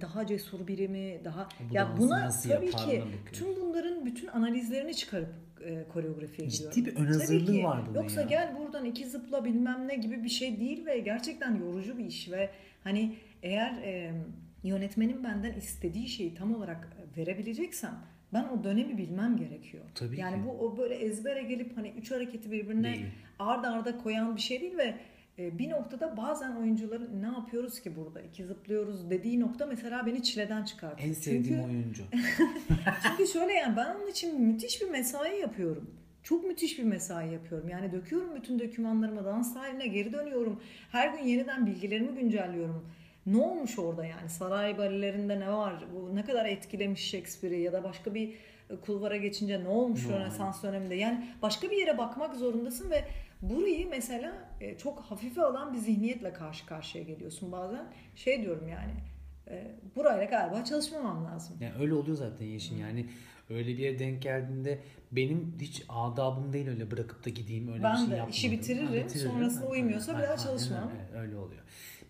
daha 0.00 0.26
cesur 0.26 0.66
biri 0.66 0.88
mi, 0.88 1.20
daha 1.24 1.48
Bu 1.70 1.74
ya 1.74 1.94
buna 1.98 2.30
tabii 2.48 2.70
ki 2.70 3.02
tüm 3.32 3.56
bunların 3.60 4.06
bütün 4.06 4.26
analizlerini 4.26 4.94
çıkarıp 4.94 5.28
e, 5.64 5.84
koreografiye 5.92 6.48
Ciddi 6.48 6.74
giriyorum. 6.74 7.02
bir 7.02 7.08
ön 7.08 7.12
hazırlığı 7.12 7.52
ki. 7.52 7.64
var 7.64 7.82
bunun 7.86 7.94
Yoksa 7.94 8.20
ya. 8.20 8.26
gel 8.26 8.54
buradan 8.58 8.84
iki 8.84 9.06
zıpla 9.06 9.44
bilmem 9.44 9.88
ne 9.88 9.96
gibi 9.96 10.24
bir 10.24 10.28
şey 10.28 10.60
değil 10.60 10.86
ve 10.86 10.98
gerçekten 10.98 11.54
yorucu 11.56 11.98
bir 11.98 12.04
iş 12.04 12.30
ve 12.30 12.50
hani 12.84 13.14
eğer 13.42 13.72
e, 13.82 14.12
yönetmenin 14.64 15.24
benden 15.24 15.52
istediği 15.52 16.08
şeyi 16.08 16.34
tam 16.34 16.54
olarak 16.54 16.88
verebileceksem 17.16 17.94
ben 18.32 18.44
o 18.44 18.64
dönemi 18.64 18.98
bilmem 18.98 19.36
gerekiyor. 19.36 19.84
Tabii 19.94 20.20
yani 20.20 20.36
ki. 20.36 20.42
bu 20.48 20.50
o 20.66 20.76
böyle 20.78 20.94
ezbere 20.94 21.42
gelip 21.42 21.76
hani 21.76 21.88
üç 21.98 22.10
hareketi 22.10 22.50
birbirine 22.52 22.92
Değil. 22.94 23.06
ard 23.38 23.64
arda 23.64 23.98
koyan 23.98 24.36
bir 24.36 24.40
şey 24.40 24.60
değil 24.60 24.76
ve 24.78 24.82
e, 24.84 24.94
bir 25.58 25.70
noktada 25.70 26.16
bazen 26.16 26.56
oyuncuların 26.56 27.22
ne 27.22 27.26
yapıyoruz 27.26 27.80
ki 27.80 27.96
burada 27.96 28.20
iki 28.20 28.44
zıplıyoruz 28.44 29.10
dediği 29.10 29.40
nokta 29.40 29.66
mesela 29.66 30.06
beni 30.06 30.22
çileden 30.22 30.64
çıkartıyor. 30.64 31.08
en 31.08 31.12
sevdiğim 31.12 31.44
Çünkü- 31.44 31.62
oyuncu. 31.64 32.02
çünkü 33.02 33.32
şöyle 33.32 33.52
yani 33.52 33.76
ben 33.76 33.94
onun 33.94 34.06
için 34.06 34.40
müthiş 34.40 34.82
bir 34.82 34.90
mesai 34.90 35.40
yapıyorum. 35.40 35.90
Çok 36.22 36.44
müthiş 36.44 36.78
bir 36.78 36.84
mesai 36.84 37.32
yapıyorum. 37.32 37.68
Yani 37.68 37.92
döküyorum 37.92 38.36
bütün 38.36 38.58
dokümanlarımı, 38.58 39.24
dans 39.24 39.56
haline 39.56 39.86
geri 39.86 40.12
dönüyorum. 40.12 40.60
Her 40.92 41.14
gün 41.18 41.24
yeniden 41.24 41.66
bilgilerimi 41.66 42.20
güncelliyorum. 42.20 42.86
Ne 43.26 43.36
olmuş 43.42 43.78
orada 43.78 44.04
yani? 44.06 44.28
Saray 44.30 44.78
barilerinde 44.78 45.40
ne 45.40 45.52
var? 45.52 45.74
Bu 45.94 46.16
ne 46.16 46.24
kadar 46.24 46.46
etkilemiş 46.46 47.10
Shakespeare'i 47.10 47.60
ya 47.62 47.72
da 47.72 47.84
başka 47.84 48.14
bir 48.14 48.34
kulvara 48.86 49.16
geçince 49.16 49.64
ne 49.64 49.68
olmuş 49.68 50.06
Ne 50.08 50.18
Rönesans 50.18 50.62
döneminde? 50.62 50.94
Yani 50.94 51.26
başka 51.42 51.70
bir 51.70 51.76
yere 51.76 51.98
bakmak 51.98 52.36
zorundasın 52.36 52.90
ve 52.90 53.04
burayı 53.42 53.90
mesela 53.90 54.50
e, 54.60 54.78
çok 54.78 55.00
hafife 55.00 55.42
alan 55.42 55.72
bir 55.74 55.78
zihniyetle 55.78 56.32
karşı 56.32 56.66
karşıya 56.66 57.04
geliyorsun 57.04 57.52
bazen. 57.52 57.86
Şey 58.14 58.42
diyorum 58.42 58.68
yani 58.68 58.92
e, 59.48 59.74
burayla 59.96 60.24
galiba 60.24 60.64
çalışmamam 60.64 61.24
lazım. 61.24 61.56
Yani 61.60 61.72
öyle 61.80 61.94
oluyor 61.94 62.16
zaten 62.16 62.46
Yeşim. 62.46 62.80
Yani 62.80 63.06
öyle 63.50 63.68
bir 63.68 63.78
yere 63.78 63.98
denk 63.98 64.22
geldiğinde 64.22 64.78
benim 65.12 65.56
hiç 65.60 65.82
adabım 65.88 66.52
değil 66.52 66.68
öyle 66.68 66.90
bırakıp 66.90 67.24
da 67.24 67.30
gideyim 67.30 67.72
öyle 67.72 67.82
Ben 67.82 67.92
bir 67.94 67.98
şey 67.98 68.10
de 68.10 68.14
yapmadım. 68.14 68.32
işi 68.32 68.50
bitiririm, 68.52 69.08
sonrasında 69.08 69.66
uymuyorsa 69.66 70.18
bir 70.18 70.22
daha 70.22 70.36
çalışmam. 70.36 70.90
Evet, 70.96 71.20
öyle 71.22 71.36
oluyor. 71.36 71.62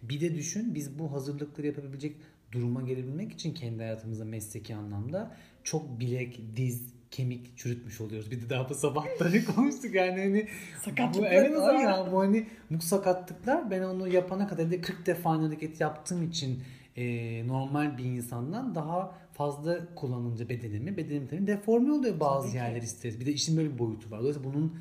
Bir 0.02 0.20
de 0.20 0.34
düşün 0.34 0.74
biz 0.74 0.98
bu 0.98 1.12
hazırlıkları 1.12 1.66
yapabilecek 1.66 2.16
duruma 2.52 2.82
gelebilmek 2.82 3.32
için 3.32 3.54
kendi 3.54 3.78
hayatımızda 3.78 4.24
mesleki 4.24 4.74
anlamda 4.74 5.36
çok 5.64 6.00
bilek, 6.00 6.40
diz, 6.56 6.94
kemik 7.10 7.56
çürütmüş 7.58 8.00
oluyoruz. 8.00 8.30
Bir 8.30 8.42
de 8.42 8.50
daha 8.50 8.68
bu 8.68 8.74
sabahları 8.74 9.44
konuştuk 9.54 9.94
yani 9.94 10.20
hani 10.20 10.48
bu, 10.76 10.82
Sakatlıklarımız 10.84 11.62
evet 11.64 11.74
var. 11.74 11.74
ya 11.74 12.12
bu 12.12 12.20
hani 12.20 12.46
bu 12.70 12.82
sakatlıklar 12.82 13.70
ben 13.70 13.82
onu 13.82 14.08
yapana 14.08 14.48
kadar 14.48 14.70
de 14.70 14.80
40 14.80 15.06
defa 15.06 15.30
aynı 15.30 15.46
hareket 15.46 15.80
yaptığım 15.80 16.22
için 16.22 16.62
e, 16.96 17.46
normal 17.48 17.98
bir 17.98 18.04
insandan 18.04 18.74
daha 18.74 19.14
fazla 19.32 19.94
kullanınca 19.94 20.48
bedenimi 20.48 20.96
bedenim 20.96 21.28
tabii 21.28 21.46
deforme 21.46 21.92
oluyor 21.92 22.20
bazı 22.20 22.42
Tabii 22.42 22.52
ki. 22.52 22.56
yerler 22.56 22.82
isteriz. 22.82 23.20
Bir 23.20 23.26
de 23.26 23.32
işin 23.32 23.56
böyle 23.56 23.74
bir 23.74 23.78
boyutu 23.78 24.10
var. 24.10 24.20
Dolayısıyla 24.20 24.52
bunun 24.52 24.78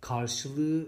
karşılığı 0.00 0.86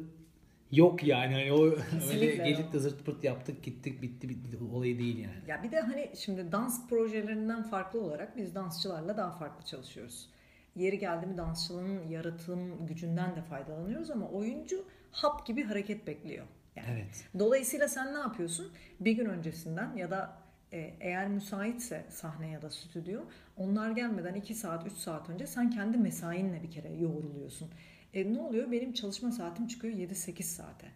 yok 0.72 1.04
yani. 1.04 1.34
Hani 1.34 1.52
o 1.52 1.64
öyle 2.12 2.26
gelip 2.36 2.72
de 2.72 2.78
zırt 2.78 3.04
pırt 3.06 3.24
yaptık 3.24 3.62
gittik 3.62 4.02
bitti 4.02 4.28
bitti 4.28 4.58
olayı 4.74 4.98
değil 4.98 5.18
yani. 5.18 5.34
Ya 5.48 5.62
bir 5.62 5.70
de 5.70 5.80
hani 5.80 6.10
şimdi 6.16 6.52
dans 6.52 6.88
projelerinden 6.88 7.62
farklı 7.62 8.00
olarak 8.00 8.36
biz 8.36 8.54
dansçılarla 8.54 9.16
daha 9.16 9.30
farklı 9.30 9.66
çalışıyoruz. 9.66 10.28
Yeri 10.76 10.98
geldi 10.98 11.26
mi 11.26 11.36
dansçılığın 11.36 12.08
yaratım 12.08 12.86
gücünden 12.86 13.36
de 13.36 13.42
faydalanıyoruz 13.42 14.10
ama 14.10 14.28
oyuncu 14.28 14.84
hap 15.10 15.46
gibi 15.46 15.62
hareket 15.62 16.06
bekliyor. 16.06 16.46
Yani 16.76 16.88
Evet. 16.92 17.24
Dolayısıyla 17.38 17.88
sen 17.88 18.14
ne 18.14 18.18
yapıyorsun? 18.18 18.72
Bir 19.00 19.12
gün 19.12 19.26
öncesinden 19.26 19.96
ya 19.96 20.10
da 20.10 20.42
e, 20.72 20.94
eğer 21.00 21.28
müsaitse 21.28 22.04
sahne 22.08 22.50
ya 22.50 22.62
da 22.62 22.70
stüdyo 22.70 23.20
onlar 23.56 23.90
gelmeden 23.90 24.34
2 24.34 24.54
saat 24.54 24.86
3 24.86 24.92
saat 24.92 25.30
önce 25.30 25.46
sen 25.46 25.70
kendi 25.70 25.98
mesainle 25.98 26.62
bir 26.62 26.70
kere 26.70 26.92
yoğruluyorsun. 26.92 27.70
E, 28.14 28.32
ne 28.34 28.40
oluyor? 28.40 28.72
Benim 28.72 28.92
çalışma 28.92 29.32
saatim 29.32 29.66
çıkıyor 29.66 29.94
7-8 29.94 30.42
saate. 30.42 30.86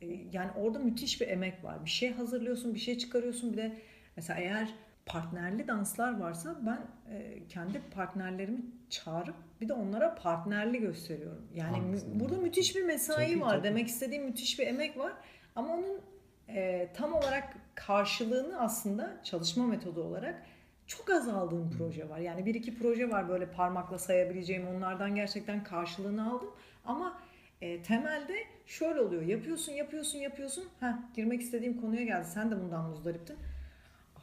E, 0.00 0.06
yani 0.32 0.50
orada 0.56 0.78
müthiş 0.78 1.20
bir 1.20 1.28
emek 1.28 1.64
var. 1.64 1.84
Bir 1.84 1.90
şey 1.90 2.12
hazırlıyorsun, 2.12 2.74
bir 2.74 2.80
şey 2.80 2.98
çıkarıyorsun. 2.98 3.52
Bir 3.52 3.56
de 3.56 3.76
mesela 4.16 4.40
eğer 4.40 4.74
partnerli 5.06 5.68
danslar 5.68 6.20
varsa 6.20 6.56
ben 6.66 6.80
e, 7.14 7.46
kendi 7.48 7.80
partnerlerimi 7.94 8.60
çağırıp 8.90 9.34
bir 9.60 9.68
de 9.68 9.72
onlara 9.72 10.14
partnerli 10.14 10.80
gösteriyorum. 10.80 11.42
Yani 11.54 11.80
mü- 11.80 12.00
burada 12.20 12.36
müthiş 12.36 12.76
bir 12.76 12.84
mesai 12.84 13.26
Tabii, 13.32 13.40
var. 13.40 13.50
tabii. 13.50 13.62
Demek 13.64 13.88
istediğim 13.88 14.24
müthiş 14.24 14.58
bir 14.58 14.66
emek 14.66 14.98
var. 14.98 15.12
Ama 15.56 15.74
onun 15.74 16.00
e, 16.48 16.88
tam 16.94 17.12
olarak 17.14 17.54
karşılığını 17.74 18.60
aslında 18.60 19.20
çalışma 19.24 19.66
metodu 19.66 20.02
olarak 20.02 20.42
çok 20.86 21.10
az 21.10 21.28
aldığım 21.28 21.70
proje 21.78 22.08
var. 22.08 22.18
Yani 22.18 22.46
bir 22.46 22.54
iki 22.54 22.78
proje 22.78 23.10
var 23.10 23.28
böyle 23.28 23.50
parmakla 23.50 23.98
sayabileceğim. 23.98 24.66
Onlardan 24.68 25.14
gerçekten 25.14 25.64
karşılığını 25.64 26.30
aldım. 26.32 26.50
Ama 26.84 27.18
e, 27.60 27.82
temelde 27.82 28.34
şöyle 28.66 29.00
oluyor. 29.00 29.22
Yapıyorsun, 29.22 29.72
yapıyorsun, 29.72 30.18
yapıyorsun. 30.18 30.64
Ha 30.80 30.98
girmek 31.16 31.40
istediğim 31.40 31.80
konuya 31.80 32.02
geldi. 32.04 32.26
Sen 32.28 32.50
de 32.50 32.60
bundan 32.62 32.84
muzdariptin. 32.90 33.36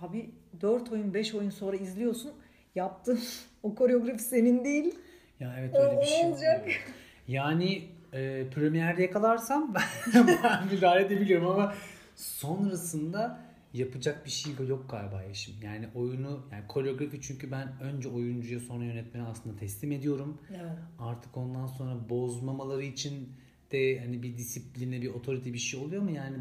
Abi 0.01 0.29
4 0.61 0.91
oyun, 0.91 1.13
5 1.13 1.35
oyun 1.35 1.49
sonra 1.49 1.75
izliyorsun. 1.75 2.31
Yaptığın 2.75 3.19
o 3.63 3.75
koreografi 3.75 4.23
senin 4.23 4.65
değil. 4.65 4.95
Ya 5.39 5.55
evet 5.59 5.75
öyle 5.75 5.97
o 5.97 6.01
bir 6.01 6.05
şey 6.05 6.25
olacak. 6.25 6.61
oluyor. 6.61 6.79
Yani 7.27 7.87
e, 8.13 8.45
premierde 8.55 9.01
yakalarsam 9.01 9.75
ben, 10.15 10.67
müdahale 10.71 11.05
edebiliyorum 11.05 11.47
ama 11.47 11.73
sonrasında 12.15 13.39
yapacak 13.73 14.25
bir 14.25 14.31
şey 14.31 14.53
yok 14.67 14.89
galiba 14.89 15.23
Yeşim. 15.23 15.53
Yani 15.63 15.87
oyunu 15.95 16.45
yani 16.51 16.67
koreografi 16.67 17.21
çünkü 17.21 17.51
ben 17.51 17.67
önce 17.81 18.09
oyuncuya 18.09 18.59
sonra 18.59 18.85
yönetmene 18.85 19.23
aslında 19.23 19.55
teslim 19.55 19.91
ediyorum. 19.91 20.41
Evet. 20.49 20.77
Artık 20.99 21.37
ondan 21.37 21.67
sonra 21.67 22.09
bozmamaları 22.09 22.83
için 22.83 23.29
de 23.71 23.99
hani 23.99 24.23
bir 24.23 24.37
disipline 24.37 25.01
bir 25.01 25.09
otorite 25.09 25.53
bir 25.53 25.57
şey 25.57 25.79
oluyor 25.79 26.01
mu 26.01 26.11
yani 26.11 26.37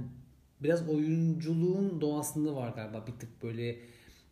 biraz 0.63 0.89
oyunculuğun 0.89 2.01
doğasında 2.01 2.57
var 2.57 2.69
galiba 2.69 3.07
bir 3.07 3.13
tık 3.13 3.43
böyle 3.43 3.77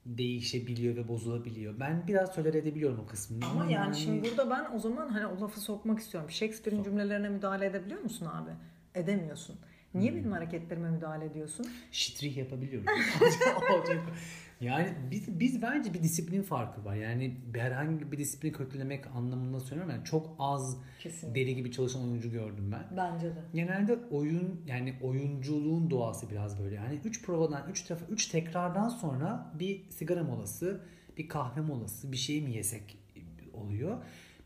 değişebiliyor 0.07 0.97
ve 0.97 1.09
bozulabiliyor. 1.09 1.81
Ben 1.81 2.05
biraz 2.09 2.35
tolere 2.35 2.59
edebiliyorum 2.59 3.01
o 3.05 3.07
kısmını. 3.07 3.47
Ama 3.47 3.65
yani 3.65 3.97
şimdi 3.97 4.31
burada 4.31 4.51
ben 4.51 4.77
o 4.77 4.79
zaman 4.79 5.09
hani 5.09 5.27
o 5.27 5.41
lafı 5.41 5.61
sokmak 5.61 5.99
istiyorum. 5.99 6.31
Shakespeare'in 6.31 6.79
Sok. 6.79 6.85
cümlelerine 6.85 7.29
müdahale 7.29 7.67
edebiliyor 7.67 8.01
musun 8.01 8.27
abi? 8.27 8.51
Edemiyorsun. 8.95 9.57
Niye 9.95 10.15
benim 10.15 10.33
hareketlerime 10.33 10.91
müdahale 10.91 11.25
ediyorsun? 11.25 11.67
Şitrih 11.93 12.37
yapabiliyorum. 12.37 12.87
yani 14.61 14.89
biz, 15.11 15.41
biz 15.41 15.63
bence 15.63 15.95
bir 15.95 16.03
disiplin 16.03 16.43
farkı 16.43 16.85
var. 16.85 16.95
Yani 16.95 17.37
herhangi 17.55 18.13
bir 18.13 18.19
disiplini 18.19 18.53
kötülemek 18.53 19.07
anlamında 19.07 19.61
söylüyorum. 19.61 19.95
Yani 19.95 20.05
çok 20.05 20.37
az 20.39 20.77
Kesinlikle. 21.01 21.41
deli 21.41 21.57
gibi 21.57 21.73
çalışan 21.73 22.03
oyuncu 22.03 22.31
gördüm 22.31 22.73
ben. 22.73 22.97
Bence 22.97 23.27
de. 23.27 23.45
Genelde 23.55 23.99
oyun 24.11 24.61
yani 24.67 24.95
oyunculuğun 25.03 25.91
doğası 25.91 26.31
biraz 26.31 26.61
böyle. 26.61 26.75
Yani 26.75 27.01
3 27.05 27.23
provadan 27.23 27.71
3 27.71 27.91
defa 27.91 28.07
3 28.07 28.27
tekrardan 28.27 28.89
sonra 28.89 29.53
bir 29.59 29.91
sigara 29.91 30.25
molası, 30.25 30.81
bir 31.19 31.29
kahve 31.29 31.61
molası, 31.61 32.13
bir 32.13 32.17
şey 32.17 32.43
mi 32.43 32.53
yesek 32.53 32.99
oluyor. 33.55 33.99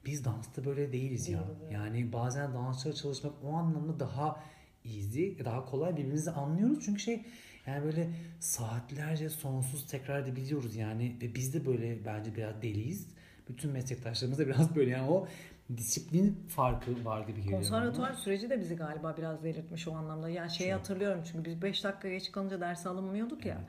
Biz 0.07 0.25
dansta 0.25 0.65
böyle 0.65 0.93
değiliz 0.93 1.29
ya. 1.29 1.39
Değiliz, 1.39 1.57
evet. 1.63 1.73
Yani 1.73 2.13
bazen 2.13 2.55
dansçılarla 2.55 2.99
çalışmak 2.99 3.33
o 3.45 3.53
anlamda 3.53 4.01
daha 4.01 4.43
easy, 4.85 5.29
daha 5.45 5.65
kolay 5.65 5.97
birbirimizi 5.97 6.31
anlıyoruz. 6.31 6.79
Çünkü 6.85 7.01
şey 7.01 7.25
yani 7.67 7.85
böyle 7.85 8.11
saatlerce 8.41 9.29
sonsuz 9.29 9.87
tekrar 9.87 10.21
edebiliyoruz 10.23 10.77
yani 10.77 11.17
ve 11.23 11.35
biz 11.35 11.55
de 11.55 11.67
böyle 11.67 12.05
bence 12.05 12.37
biraz 12.37 12.63
deliyiz. 12.63 13.09
Bütün 13.49 13.71
meslektaşlarımız 13.71 14.39
da 14.39 14.47
biraz 14.47 14.77
böyle 14.77 14.91
yani 14.91 15.11
o 15.11 15.29
disiplin 15.77 16.47
farkı 16.49 17.05
var 17.05 17.21
gibi 17.21 17.43
geliyor. 17.43 17.53
bana. 17.53 17.61
Konservatuvar 17.61 18.13
süreci 18.13 18.51
de 18.51 18.61
bizi 18.61 18.77
galiba 18.77 19.17
biraz 19.17 19.45
delirtmiş 19.45 19.89
o 19.89 19.93
anlamda. 19.93 20.29
Yani 20.29 20.51
şeyi 20.51 20.71
Çok. 20.71 20.79
hatırlıyorum 20.79 21.23
çünkü 21.33 21.45
biz 21.45 21.63
5 21.63 21.85
dakika 21.85 22.09
geç 22.09 22.33
kalınca 22.33 22.61
ders 22.61 22.87
alınmıyorduk 22.87 23.47
ya. 23.47 23.65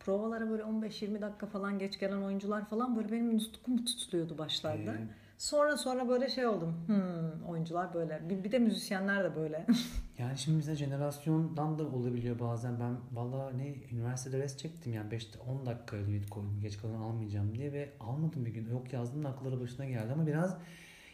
Provalara 0.00 0.50
böyle 0.50 0.62
15-20 0.62 1.20
dakika 1.20 1.46
falan 1.46 1.78
geç 1.78 1.98
gelen 1.98 2.22
oyuncular 2.22 2.64
falan 2.64 2.96
böyle 2.96 3.12
benim 3.12 3.34
nutkum 3.36 3.84
tutuluyordu 3.84 4.38
başlarda. 4.38 4.90
Evet. 4.90 5.08
Sonra 5.38 5.76
sonra 5.76 6.08
böyle 6.08 6.28
şey 6.28 6.46
oldum. 6.46 6.74
Hmm, 6.86 7.48
oyuncular 7.48 7.94
böyle. 7.94 8.28
Bir, 8.28 8.44
bir 8.44 8.52
de 8.52 8.58
müzisyenler 8.58 9.24
de 9.24 9.36
böyle. 9.36 9.66
Yani 10.18 10.38
şimdi 10.38 10.56
mesela 10.56 10.76
jenerasyondan 10.76 11.78
da 11.78 11.86
olabiliyor 11.86 12.38
bazen. 12.38 12.80
Ben 12.80 12.96
valla 13.12 13.50
ne 13.50 13.74
üniversitede 13.92 14.38
rest 14.38 14.58
çektim 14.58 14.92
yani 14.92 15.10
5 15.10 15.28
10 15.46 15.66
dakika 15.66 15.96
limit 15.96 16.30
koydum 16.30 16.60
geç 16.62 16.78
kalan 16.78 17.00
almayacağım 17.00 17.54
diye 17.54 17.72
ve 17.72 17.88
almadım 18.00 18.46
bir 18.46 18.50
gün. 18.50 18.70
Yok 18.70 18.92
yazdım 18.92 19.24
da 19.24 19.28
akılları 19.28 19.60
başına 19.60 19.84
geldi 19.84 20.12
ama 20.12 20.26
biraz 20.26 20.56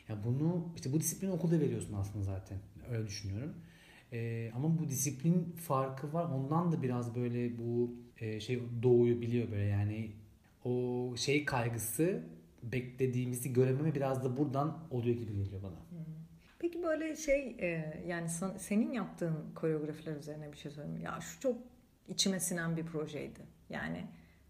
ya 0.08 0.16
bunu 0.24 0.68
işte 0.76 0.92
bu 0.92 1.00
disiplini 1.00 1.32
okulda 1.32 1.60
veriyorsun 1.60 1.94
aslında 1.94 2.24
zaten. 2.24 2.58
Öyle 2.90 3.06
düşünüyorum. 3.06 3.54
Ee, 4.12 4.50
ama 4.56 4.78
bu 4.78 4.88
disiplin 4.88 5.56
farkı 5.68 6.12
var. 6.12 6.24
Ondan 6.24 6.72
da 6.72 6.82
biraz 6.82 7.14
böyle 7.14 7.58
bu 7.58 7.94
e, 8.20 8.40
şey 8.40 8.62
doğuyu 8.82 9.20
biliyor 9.20 9.50
böyle 9.50 9.64
yani 9.64 10.10
o 10.64 11.16
şey 11.16 11.44
kaygısı 11.44 12.22
beklediğimizi 12.62 13.52
görememe 13.52 13.94
biraz 13.94 14.24
da 14.24 14.36
buradan 14.36 14.78
oluyor 14.90 15.16
gibi 15.16 15.32
geliyor 15.32 15.62
bana. 15.62 16.02
Peki 16.58 16.82
böyle 16.82 17.16
şey 17.16 17.56
e, 17.60 18.02
yani 18.06 18.28
senin 18.58 18.92
yaptığın 18.92 19.54
koreografiler 19.54 20.16
üzerine 20.16 20.52
bir 20.52 20.56
şey 20.56 20.72
söyleyeyim. 20.72 21.00
Ya 21.00 21.20
şu 21.20 21.40
çok 21.40 21.56
içime 22.08 22.40
sinen 22.40 22.76
bir 22.76 22.86
projeydi. 22.86 23.40
Yani 23.70 24.06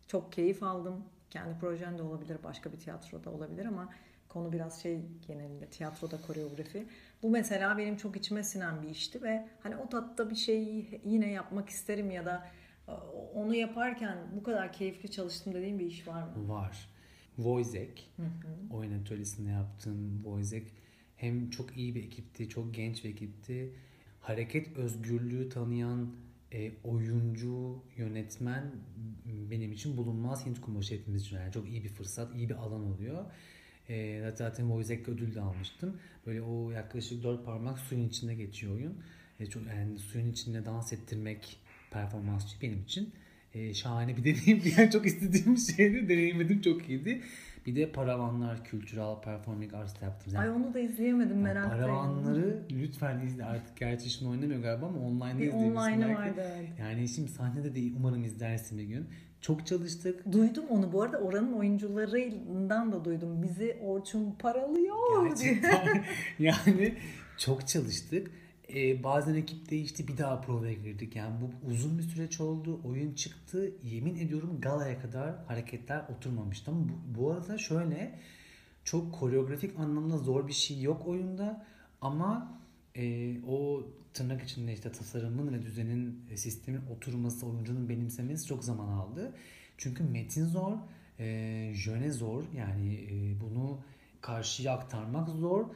çok 0.06 0.32
keyif 0.32 0.62
aldım. 0.62 1.04
Kendi 1.30 1.58
projen 1.58 1.98
de 1.98 2.02
olabilir, 2.02 2.36
başka 2.44 2.72
bir 2.72 2.78
tiyatroda 2.78 3.30
olabilir 3.30 3.66
ama 3.66 3.88
konu 4.28 4.52
biraz 4.52 4.82
şey 4.82 5.00
genelinde 5.26 5.66
tiyatroda 5.66 6.20
koreografi. 6.26 6.86
Bu 7.22 7.30
mesela 7.30 7.78
benim 7.78 7.96
çok 7.96 8.16
içime 8.16 8.44
sinen 8.44 8.82
bir 8.82 8.88
işti 8.88 9.22
ve 9.22 9.48
hani 9.62 9.76
o 9.76 9.88
tatta 9.88 10.30
bir 10.30 10.36
şeyi 10.36 11.00
yine 11.04 11.30
yapmak 11.30 11.68
isterim 11.68 12.10
ya 12.10 12.26
da 12.26 12.46
e, 12.88 12.92
onu 13.34 13.54
yaparken 13.54 14.18
bu 14.36 14.42
kadar 14.42 14.72
keyifli 14.72 15.10
çalıştım 15.10 15.54
dediğim 15.54 15.78
bir 15.78 15.86
iş 15.86 16.08
var 16.08 16.22
mı? 16.22 16.48
Var. 16.48 16.91
Voizek, 17.38 18.10
oyun 18.70 19.00
atölyesinde 19.00 19.50
yaptığım 19.50 20.24
Voizek 20.24 20.72
hem 21.16 21.50
çok 21.50 21.76
iyi 21.76 21.94
bir 21.94 22.04
ekipti, 22.04 22.48
çok 22.48 22.74
genç 22.74 23.04
bir 23.04 23.10
ekipti. 23.10 23.72
Hareket 24.20 24.76
özgürlüğü 24.76 25.48
tanıyan 25.48 26.12
e, 26.52 26.72
oyuncu, 26.84 27.82
yönetmen 27.96 28.70
benim 29.50 29.72
için 29.72 29.96
bulunmaz 29.96 30.46
Hint 30.46 30.60
kumaşı 30.60 30.94
hepimiz 30.94 31.22
için. 31.22 31.36
Yani 31.36 31.52
çok 31.52 31.68
iyi 31.68 31.84
bir 31.84 31.88
fırsat, 31.88 32.34
iyi 32.36 32.48
bir 32.48 32.54
alan 32.54 32.84
oluyor. 32.84 33.24
E, 33.88 34.30
zaten 34.36 34.70
Voizek 34.70 35.08
ödül 35.08 35.34
de 35.34 35.40
almıştım. 35.40 35.96
Böyle 36.26 36.42
o 36.42 36.70
yaklaşık 36.70 37.22
dört 37.22 37.44
parmak 37.44 37.78
suyun 37.78 38.08
içinde 38.08 38.34
geçiyor 38.34 38.74
oyun. 38.74 38.98
E, 39.40 39.46
çok, 39.46 39.66
yani 39.66 39.98
suyun 39.98 40.32
içinde 40.32 40.64
dans 40.64 40.92
ettirmek 40.92 41.56
performansçı 41.90 42.60
benim 42.62 42.82
için 42.82 43.12
e, 43.54 43.74
şahane 43.74 44.16
bir 44.16 44.24
deneyim. 44.24 44.62
Yani 44.78 44.90
çok 44.90 45.06
istediğim 45.06 45.54
bir 45.54 45.60
şeydi. 45.60 46.08
Deneyimledim 46.08 46.60
çok 46.60 46.88
iyiydi. 46.88 47.20
Bir 47.66 47.76
de 47.76 47.92
Paravanlar 47.92 48.64
Kültürel 48.64 49.20
Performing 49.24 49.74
Arts 49.74 50.02
yaptım. 50.02 50.32
Ay 50.38 50.50
onu 50.50 50.74
da 50.74 50.78
izleyemedim 50.78 51.30
Yani 51.30 51.42
meraktayım. 51.42 51.84
Paravanları 51.86 52.62
lütfen 52.70 53.26
izle. 53.26 53.44
Artık 53.44 53.76
gerçi 53.76 54.10
şimdi 54.10 54.30
oynamıyor 54.30 54.62
galiba 54.62 54.86
ama 54.86 54.98
online'da 54.98 55.38
Bir 55.38 55.46
izleyebilirsin 55.46 55.76
online'ı 55.76 56.08
belki. 56.08 56.14
vardı. 56.20 56.46
Yani 56.80 57.08
şimdi 57.08 57.28
sahnede 57.30 57.74
de 57.74 57.80
umarım 57.98 58.24
izlersin 58.24 58.78
bir 58.78 58.84
gün. 58.84 59.06
Çok 59.40 59.66
çalıştık. 59.66 60.32
Duydum 60.32 60.64
onu 60.70 60.92
bu 60.92 61.02
arada 61.02 61.18
oranın 61.18 61.52
oyuncularından 61.52 62.92
da 62.92 63.04
duydum. 63.04 63.42
Bizi 63.42 63.76
Orçun 63.82 64.32
paralıyor. 64.38 65.26
Gerçekten 65.28 66.04
yani 66.38 66.94
çok 67.38 67.66
çalıştık. 67.68 68.30
Ee, 68.74 69.04
bazen 69.04 69.34
ekip 69.34 69.70
değişti 69.70 70.08
bir 70.08 70.18
daha 70.18 70.40
provaya 70.40 70.72
girdik. 70.72 71.16
Yani 71.16 71.34
bu 71.40 71.70
uzun 71.70 71.98
bir 71.98 72.02
süreç 72.02 72.40
oldu. 72.40 72.80
Oyun 72.84 73.14
çıktı. 73.14 73.72
Yemin 73.82 74.16
ediyorum 74.16 74.60
galaya 74.60 75.00
kadar 75.00 75.44
hareketler 75.46 76.04
oturmamıştı. 76.16 76.70
Ama 76.70 76.80
bu, 76.88 77.20
bu 77.20 77.30
arada 77.30 77.58
şöyle 77.58 78.18
çok 78.84 79.14
koreografik 79.14 79.78
anlamda 79.78 80.18
zor 80.18 80.48
bir 80.48 80.52
şey 80.52 80.80
yok 80.80 81.06
oyunda. 81.06 81.66
Ama 82.00 82.60
e, 82.96 83.36
o 83.46 83.86
tırnak 84.14 84.42
içinde 84.42 84.72
işte 84.72 84.92
tasarımın 84.92 85.52
ve 85.52 85.62
düzenin 85.62 86.24
e, 86.30 86.36
sistemin 86.36 86.80
oturması, 86.96 87.46
oyuncunun 87.46 87.88
benimsemesi 87.88 88.46
çok 88.46 88.64
zaman 88.64 88.88
aldı. 88.88 89.32
Çünkü 89.78 90.04
metin 90.04 90.46
zor, 90.46 90.76
e, 91.18 91.72
jöne 91.74 92.10
zor. 92.10 92.44
Yani 92.56 92.94
e, 92.94 93.40
bunu 93.40 93.78
karşıya 94.20 94.72
aktarmak 94.72 95.28
zor. 95.28 95.66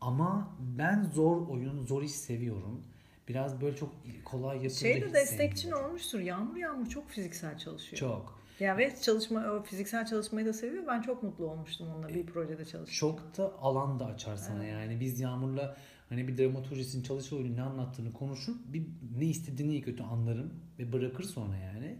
Ama 0.00 0.56
ben 0.78 1.10
zor 1.14 1.48
oyun, 1.48 1.86
zor 1.86 2.02
iş 2.02 2.12
seviyorum. 2.12 2.82
Biraz 3.28 3.60
böyle 3.60 3.76
çok 3.76 3.92
kolay 4.24 4.56
yapınca 4.56 4.74
Şey 4.74 5.02
de 5.02 5.14
destekçin 5.14 5.70
olmuştur. 5.70 6.20
Yağmur 6.20 6.56
Yağmur 6.56 6.86
çok 6.86 7.08
fiziksel 7.10 7.58
çalışıyor. 7.58 8.00
Çok. 8.00 8.36
Ya 8.60 8.78
ve 8.78 8.94
çalışma 9.02 9.52
o 9.52 9.62
fiziksel 9.62 10.06
çalışmayı 10.06 10.46
da 10.46 10.52
seviyor. 10.52 10.84
Ben 10.86 11.02
çok 11.02 11.22
mutlu 11.22 11.50
olmuştum 11.50 11.88
onunla 11.94 12.08
bir 12.08 12.26
projede 12.26 12.64
çalıştım. 12.64 12.94
Çok 12.94 13.38
da 13.38 13.52
alan 13.60 13.98
da 13.98 14.06
açar 14.06 14.36
sana 14.36 14.64
yani. 14.64 15.00
Biz 15.00 15.20
Yağmur'la 15.20 15.76
hani 16.08 16.28
bir 16.28 16.38
dramaturjistin 16.38 17.02
çalışır 17.02 17.36
oyunu 17.36 17.56
ne 17.56 17.62
anlattığını 17.62 18.12
konuşur. 18.12 18.54
Bir, 18.66 18.86
ne 19.18 19.24
istediğini 19.24 19.72
iyi 19.72 19.82
kötü 19.82 20.02
anlarım 20.02 20.54
ve 20.78 20.92
bırakır 20.92 21.24
sonra 21.24 21.56
yani. 21.56 21.98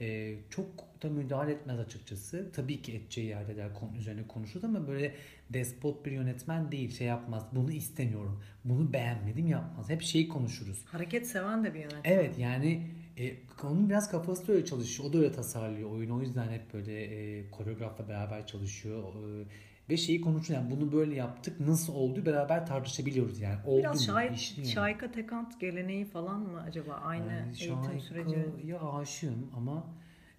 Ee, 0.00 0.34
çok 0.50 0.66
da 1.02 1.08
müdahale 1.08 1.52
etmez 1.52 1.78
açıkçası. 1.78 2.50
Tabii 2.52 2.82
ki 2.82 2.92
edeceği 2.92 3.26
yerde 3.26 3.56
der 3.56 3.74
konu 3.74 3.96
üzerine 3.96 4.26
konuşur 4.26 4.62
ama 4.64 4.88
böyle 4.88 5.14
despot 5.50 6.06
bir 6.06 6.12
yönetmen 6.12 6.72
değil 6.72 6.90
şey 6.90 7.06
yapmaz. 7.06 7.46
Bunu 7.52 7.72
istemiyorum. 7.72 8.40
Bunu 8.64 8.92
beğenmedim 8.92 9.46
yapmaz. 9.46 9.90
Hep 9.90 10.02
şeyi 10.02 10.28
konuşuruz. 10.28 10.84
Hareket 10.86 11.26
seven 11.26 11.64
de 11.64 11.74
bir 11.74 11.78
yönetmen. 11.78 12.02
Evet 12.04 12.38
yani 12.38 12.82
e, 13.18 13.36
onun 13.62 13.88
biraz 13.88 14.10
kafası 14.10 14.48
da 14.48 14.52
öyle 14.52 14.64
çalışıyor. 14.64 15.08
O 15.08 15.12
da 15.12 15.18
öyle 15.18 15.32
tasarlıyor 15.32 15.90
oyunu. 15.90 16.16
O 16.16 16.20
yüzden 16.20 16.48
hep 16.48 16.74
böyle 16.74 17.02
e, 17.02 17.50
koreografla 17.50 18.08
beraber 18.08 18.46
çalışıyor. 18.46 19.02
E, 19.02 19.44
ve 19.90 19.96
şeyi 19.96 20.20
konuşuyor. 20.20 20.60
Yani 20.60 20.70
bunu 20.70 20.92
böyle 20.92 21.14
yaptık. 21.14 21.60
Nasıl 21.60 21.94
oldu 21.94 22.26
beraber 22.26 22.66
tartışabiliyoruz 22.66 23.40
yani. 23.40 23.58
Oldu 23.66 23.78
Biraz 23.80 24.08
mu? 24.08 24.20
İşte 24.34 24.60
yani. 24.60 24.70
Şahika 24.70 25.12
Tekant 25.12 25.60
geleneği 25.60 26.04
falan 26.04 26.40
mı 26.40 26.62
acaba? 26.62 26.92
Aynı 27.04 27.32
Yani 27.32 27.56
eğitim 27.60 28.00
süreci. 28.00 28.34
Şahika'ya 28.34 28.80
aşığım 28.92 29.50
ama 29.56 29.86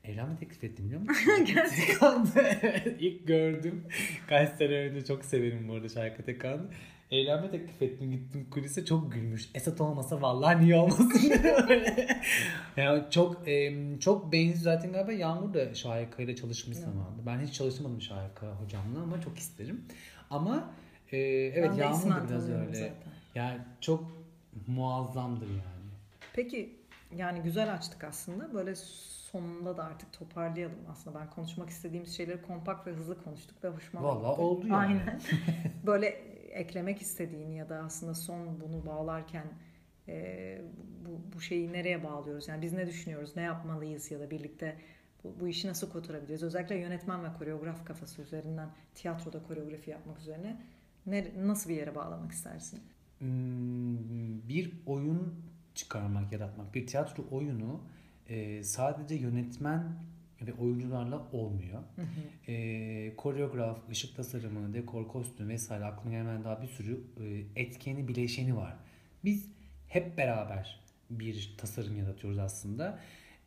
evlenme 0.03 0.37
teklif 0.37 0.63
ettim 0.63 0.85
biliyor 0.85 1.01
musun? 1.09 1.45
Gerçekten 1.45 2.27
ilk 2.99 3.27
gördüm. 3.27 3.83
Kaç 4.27 4.49
sene 4.57 4.75
önce 4.75 5.05
çok 5.05 5.25
severim 5.25 5.67
bu 5.67 5.73
arada 5.73 5.89
Şahika 5.89 6.23
Tekan'ı. 6.23 6.69
Evlenme 7.11 7.51
teklif 7.51 7.81
ettim 7.81 8.11
gittim 8.11 8.47
kulise 8.51 8.85
çok 8.85 9.11
gülmüş. 9.13 9.49
Esat 9.55 9.81
olmasa 9.81 10.21
vallahi 10.21 10.65
niye 10.65 10.75
olmasın 10.75 11.31
Böyle. 11.69 12.07
yani 12.77 13.03
çok 13.09 13.47
em, 13.47 13.99
çok 13.99 14.31
benziyor 14.31 14.57
zaten 14.75 14.93
galiba 14.93 15.11
Yağmur 15.11 15.53
da 15.53 15.75
Şahika 15.75 16.23
ile 16.23 16.35
çalışmış 16.35 16.77
zamanında. 16.77 17.25
Ben 17.25 17.39
hiç 17.39 17.53
çalışmadım 17.53 18.01
Şahika 18.01 18.47
hocamla 18.47 19.01
ama 19.01 19.21
çok 19.21 19.37
isterim. 19.37 19.85
Ama 20.29 20.69
e, 21.11 21.17
evet 21.17 21.69
Ben 21.71 21.77
Yağmur 21.77 22.11
da 22.11 22.29
biraz 22.29 22.49
öyle. 22.49 22.73
zaten. 22.73 22.93
Yani 23.35 23.57
çok 23.81 24.03
muazzamdır 24.67 25.47
yani. 25.47 25.91
Peki 26.33 26.75
yani 27.15 27.41
güzel 27.41 27.73
açtık 27.73 28.03
aslında. 28.03 28.53
Böyle 28.53 28.75
sonunda 29.31 29.77
da 29.77 29.83
artık 29.83 30.13
toparlayalım 30.13 30.77
aslında. 30.91 31.19
Ben 31.19 31.29
konuşmak 31.29 31.69
istediğimiz 31.69 32.17
şeyleri 32.17 32.41
kompakt 32.41 32.87
ve 32.87 32.91
hızlı 32.91 33.23
konuştuk 33.23 33.63
ve 33.63 33.67
hoşuma 33.69 34.03
Vallahi 34.03 34.41
oldu 34.41 34.67
yani. 34.67 34.75
Aynen. 34.75 35.21
Böyle 35.85 36.30
eklemek 36.53 37.01
istediğin 37.01 37.51
ya 37.51 37.69
da 37.69 37.77
aslında 37.77 38.13
son 38.13 38.61
bunu 38.61 38.85
bağlarken 38.85 39.45
e, 40.07 40.61
bu, 41.05 41.35
bu 41.35 41.41
şeyi 41.41 41.73
nereye 41.73 42.03
bağlıyoruz? 42.03 42.47
Yani 42.47 42.61
biz 42.61 42.73
ne 42.73 42.87
düşünüyoruz? 42.87 43.35
Ne 43.35 43.41
yapmalıyız 43.41 44.11
ya 44.11 44.19
da 44.19 44.31
birlikte 44.31 44.77
bu, 45.23 45.39
bu 45.39 45.47
işi 45.47 45.67
nasıl 45.67 45.89
kotarabiliriz? 45.89 46.43
Özellikle 46.43 46.75
yönetmen 46.75 47.23
ve 47.23 47.33
koreograf 47.37 47.85
kafası 47.85 48.21
üzerinden 48.21 48.69
tiyatroda 48.95 49.43
koreografi 49.43 49.91
yapmak 49.91 50.19
üzerine 50.19 50.61
ne, 51.05 51.31
nasıl 51.37 51.69
bir 51.69 51.75
yere 51.75 51.95
bağlamak 51.95 52.31
istersin? 52.31 52.79
Hmm, 53.19 54.47
bir 54.49 54.71
oyun 54.85 55.35
çıkarmak, 55.75 56.31
yaratmak. 56.31 56.75
Bir 56.75 56.87
tiyatro 56.87 57.23
oyunu 57.31 57.81
e, 58.29 58.63
sadece 58.63 59.15
yönetmen 59.15 59.83
ve 60.47 60.53
oyuncularla 60.53 61.27
olmuyor. 61.31 61.83
E, 62.47 63.15
koreograf, 63.15 63.89
ışık 63.89 64.15
tasarımı, 64.15 64.73
dekor, 64.73 65.07
kostüm 65.07 65.49
vesaire 65.49 65.85
aklıma 65.85 66.11
gelen 66.11 66.43
daha 66.43 66.61
bir 66.61 66.67
sürü 66.67 67.03
e, 67.19 67.61
etkeni, 67.61 68.07
bileşeni 68.07 68.55
var. 68.55 68.75
Biz 69.23 69.47
hep 69.87 70.17
beraber 70.17 70.79
bir 71.09 71.55
tasarım 71.57 71.97
yaratıyoruz 71.97 72.39
aslında. 72.39 72.99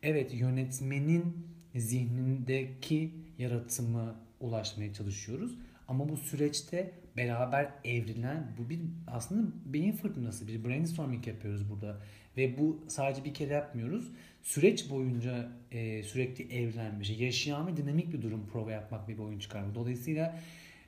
Evet 0.03 0.33
yönetmenin 0.33 1.47
zihnindeki 1.75 3.11
yaratımı 3.37 4.15
ulaşmaya 4.39 4.93
çalışıyoruz. 4.93 5.57
Ama 5.87 6.09
bu 6.09 6.17
süreçte 6.17 6.91
beraber 7.17 7.69
evrilen 7.83 8.47
bu 8.57 8.69
bir 8.69 8.79
aslında 9.07 9.51
beyin 9.65 9.91
fırtınası 9.91 10.47
bir 10.47 10.65
brainstorming 10.65 11.27
yapıyoruz 11.27 11.69
burada. 11.69 11.97
Ve 12.37 12.57
bu 12.57 12.83
sadece 12.87 13.23
bir 13.25 13.33
kere 13.33 13.53
yapmıyoruz. 13.53 14.11
Süreç 14.43 14.89
boyunca 14.89 15.49
e, 15.71 16.03
sürekli 16.03 16.55
evrilen 16.55 16.99
bir 16.99 17.05
şey. 17.05 17.15
Yaşayan 17.17 17.67
ve 17.67 17.77
dinamik 17.77 18.13
bir 18.13 18.21
durum 18.21 18.47
prova 18.47 18.71
yapmak 18.71 19.07
bir 19.07 19.17
oyun 19.17 19.39
çıkarmak. 19.39 19.75
Dolayısıyla 19.75 20.39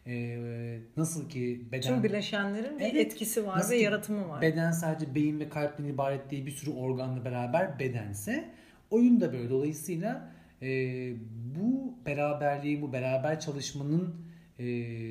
e, 0.08 0.80
nasıl 0.98 1.30
ki 1.30 1.62
beden... 1.72 1.94
Tüm 1.94 2.04
bileşenlerin 2.04 2.80
bir 2.80 2.84
Evet. 2.84 2.96
etkisi 2.96 3.46
var 3.46 3.58
Nasıl 3.58 3.72
ve 3.72 3.78
yaratımı 3.78 4.30
var. 4.30 4.42
Beden 4.42 4.72
sadece 4.72 5.16
beyin 5.16 5.40
ve 5.40 5.50
kalpten 5.50 5.86
ibaret 5.86 6.32
değil 6.32 6.46
bir 6.46 6.52
sürü 6.52 6.72
organla 6.72 7.26
beraber 7.26 7.80
bedense 7.80 8.50
oyun 8.90 9.22
da 9.22 9.34
böyle. 9.34 9.50
Dolayısıyla 9.50 10.32
e, 10.62 10.68
bu 11.56 11.96
beraberliği, 12.06 12.82
bu 12.82 12.94
beraber 12.94 13.40
çalışmanın 13.40 14.27
e, 14.60 14.63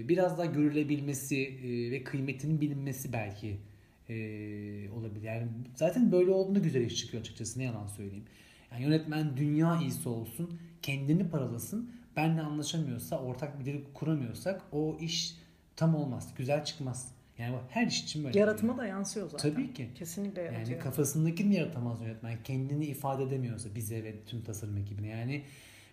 biraz 0.08 0.38
daha 0.38 0.46
görülebilmesi 0.46 1.36
e, 1.38 1.90
ve 1.90 2.04
kıymetinin 2.04 2.60
bilinmesi 2.60 3.12
belki 3.12 3.56
e, 4.08 4.14
olabilir. 4.90 5.22
Yani 5.22 5.48
zaten 5.74 6.12
böyle 6.12 6.30
olduğunda 6.30 6.58
güzel 6.58 6.80
iş 6.84 6.96
çıkıyor 6.96 7.20
açıkçası 7.20 7.58
ne 7.58 7.64
yalan 7.64 7.86
söyleyeyim. 7.86 8.24
Yani 8.72 8.82
yönetmen 8.82 9.36
dünya 9.36 9.80
iyisi 9.80 10.08
olsun, 10.08 10.60
kendini 10.82 11.28
paralasın. 11.28 11.90
Benle 12.16 12.40
anlaşamıyorsa, 12.42 13.18
ortak 13.20 13.60
bir 13.60 13.64
dil 13.64 13.80
kuramıyorsak 13.94 14.62
o 14.72 14.96
iş 15.00 15.36
tam 15.76 15.94
olmaz, 15.94 16.34
güzel 16.38 16.64
çıkmaz. 16.64 17.12
Yani 17.38 17.56
her 17.70 17.86
iş 17.86 18.02
için 18.02 18.24
böyle. 18.24 18.38
Yaratıma 18.38 18.78
da 18.78 18.86
yansıyor 18.86 19.30
zaten. 19.30 19.50
Tabii 19.50 19.72
ki. 19.72 19.88
Kesinlikle 19.94 20.42
Yani 20.42 20.54
yaratıyor. 20.54 20.80
kafasındakini 20.80 21.54
yaratamaz 21.54 22.02
yönetmen. 22.02 22.38
Kendini 22.44 22.86
ifade 22.86 23.22
edemiyorsa 23.22 23.74
bize 23.74 24.04
ve 24.04 24.14
tüm 24.26 24.42
tasarım 24.42 24.76
ekibine. 24.76 25.08
Yani 25.08 25.42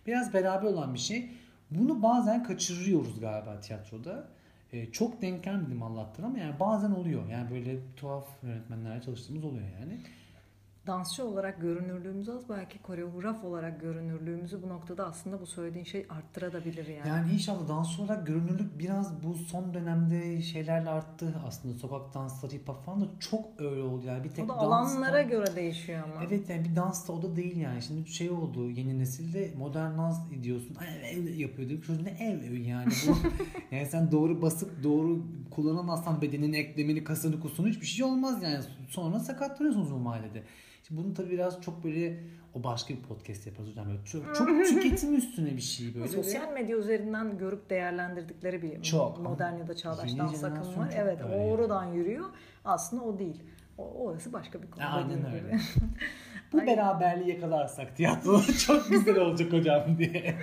biraz 0.06 0.34
beraber 0.34 0.66
olan 0.66 0.94
bir 0.94 0.98
şey. 0.98 1.30
Bunu 1.78 2.02
bazen 2.02 2.44
kaçırıyoruz 2.44 3.20
galiba 3.20 3.60
tiyatroda. 3.60 4.28
Ee, 4.72 4.92
çok 4.92 5.22
denk 5.22 5.44
gelmedim 5.44 5.82
Allah'tan 5.82 6.22
ama 6.22 6.38
yani 6.38 6.60
bazen 6.60 6.90
oluyor. 6.90 7.28
Yani 7.28 7.50
böyle 7.50 7.78
tuhaf 7.96 8.28
yönetmenlerle 8.42 9.02
çalıştığımız 9.02 9.44
oluyor 9.44 9.66
yani. 9.80 9.98
Dansçı 10.86 11.24
olarak 11.24 11.60
görünürlüğümüz 11.60 12.28
az 12.28 12.48
belki 12.48 12.78
koreograf 12.82 13.44
olarak 13.44 13.80
görünürlüğümüzü 13.80 14.62
bu 14.62 14.68
noktada 14.68 15.06
aslında 15.06 15.40
bu 15.40 15.46
söylediğin 15.46 15.84
şey 15.84 16.06
arttırabilir 16.10 16.86
yani. 16.86 17.08
Yani 17.08 17.32
inşallah 17.32 17.68
dans 17.68 18.00
olarak 18.00 18.26
görünürlük 18.26 18.78
biraz 18.78 19.22
bu 19.22 19.34
son 19.34 19.74
dönemde 19.74 20.42
şeylerle 20.42 20.90
arttı 20.90 21.34
aslında. 21.46 21.78
Sokak 21.78 22.14
dansları, 22.14 22.52
hip 22.52 22.68
hop 22.68 22.84
falan 22.84 23.00
da 23.00 23.04
çok 23.20 23.44
öyle 23.58 23.82
oldu. 23.82 24.06
Yani 24.06 24.24
bir 24.24 24.28
tek 24.28 24.44
o 24.44 24.48
da 24.48 24.52
dansta- 24.52 24.66
alanlara 24.66 25.22
göre 25.22 25.56
değişiyor 25.56 26.02
ama. 26.04 26.24
Evet 26.28 26.48
yani 26.50 26.64
bir 26.64 26.76
dans 26.76 27.08
da 27.08 27.12
o 27.12 27.22
da 27.22 27.36
değil 27.36 27.56
yani. 27.56 27.82
Şimdi 27.82 28.08
şey 28.10 28.30
oldu 28.30 28.70
yeni 28.70 28.98
nesilde 28.98 29.54
modern 29.58 29.98
dans 29.98 30.18
ediyorsun. 30.32 30.76
Ay, 30.80 31.10
ev 31.12 31.28
yapıyor 31.28 31.68
diyor. 31.68 31.82
Çocuk 31.82 32.02
ne 32.02 32.10
ev 32.10 32.38
ev 32.42 32.52
yani 32.52 32.92
bu. 33.08 33.16
yani 33.74 33.86
sen 33.86 34.12
doğru 34.12 34.42
basıp 34.42 34.82
doğru 34.82 35.22
kullanamazsan 35.50 36.22
bedenini, 36.22 36.56
eklemini, 36.56 37.04
kasını, 37.04 37.40
kusunu 37.40 37.68
hiçbir 37.68 37.86
şey 37.86 38.04
olmaz 38.04 38.42
yani. 38.42 38.64
Sonra 38.88 39.18
sakatlanıyorsun 39.20 39.80
uzun 39.80 40.00
mahallede. 40.00 40.42
Şimdi 40.88 41.04
bunu 41.04 41.14
tabii 41.14 41.30
biraz 41.30 41.60
çok 41.60 41.84
böyle 41.84 42.20
o 42.54 42.64
başka 42.64 42.94
bir 42.94 43.02
podcast 43.02 43.46
yaparız 43.46 43.70
hocam. 43.70 43.86
Böyle 43.86 44.04
çok, 44.04 44.34
çok 44.34 44.48
tüketim 44.66 45.14
üstüne 45.14 45.56
bir 45.56 45.60
şey 45.60 45.94
böyle. 45.94 46.08
Sosyal 46.08 46.52
medya 46.52 46.76
üzerinden 46.76 47.38
görüp 47.38 47.70
değerlendirdikleri 47.70 48.62
bir 48.62 48.82
Çok. 48.82 49.20
modern 49.20 49.58
ya 49.58 49.68
da 49.68 49.76
çağdaş 49.76 50.18
dans 50.18 50.44
akımı 50.44 50.76
var. 50.76 50.94
Evet 50.96 51.18
yani. 51.20 51.34
oradan 51.34 51.84
yürüyor. 51.84 52.24
Aslında 52.64 53.02
o 53.02 53.18
değil. 53.18 53.42
O, 53.78 53.84
orası 53.84 54.32
başka 54.32 54.62
bir 54.62 54.70
konu. 54.70 54.84
Aynen 54.94 55.26
öyle. 55.26 55.38
gibi. 55.38 55.60
Bu 56.52 56.60
Ay. 56.60 56.66
beraberliği 56.66 57.28
yakalarsak 57.34 57.96
tiyatroda 57.96 58.52
çok 58.66 58.90
güzel 58.90 59.18
olacak 59.18 59.52
hocam 59.52 59.98
diye. 59.98 60.34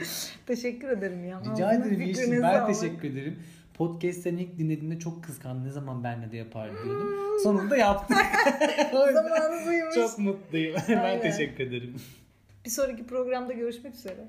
Teşekkür 0.47 0.89
ederim 0.89 1.25
ya. 1.25 1.41
Rica 1.51 1.73
ederim 1.73 1.99
fikrine 1.99 2.41
Ben 2.41 2.59
sağlık. 2.59 2.79
teşekkür 2.79 3.11
ederim. 3.11 3.39
Podcast'ten 3.73 4.37
ilk 4.37 4.57
dinlediğimde 4.57 4.99
çok 4.99 5.23
kıskandım. 5.23 5.65
Ne 5.65 5.69
zaman 5.71 6.03
benle 6.03 6.31
de 6.31 6.37
yapar 6.37 6.69
diyordum. 6.83 7.09
Sonunda 7.43 7.77
yaptık. 7.77 8.17
O 8.93 9.07
yüzden 9.07 9.23
Zamanı 9.23 9.65
buymuş. 9.65 9.95
çok 9.95 10.17
mutluyum. 10.19 10.75
ben 10.89 10.97
Aynen. 10.97 11.21
teşekkür 11.21 11.63
ederim. 11.67 11.95
Bir 12.65 12.69
sonraki 12.69 13.07
programda 13.07 13.53
görüşmek 13.53 13.93
üzere. 13.95 14.27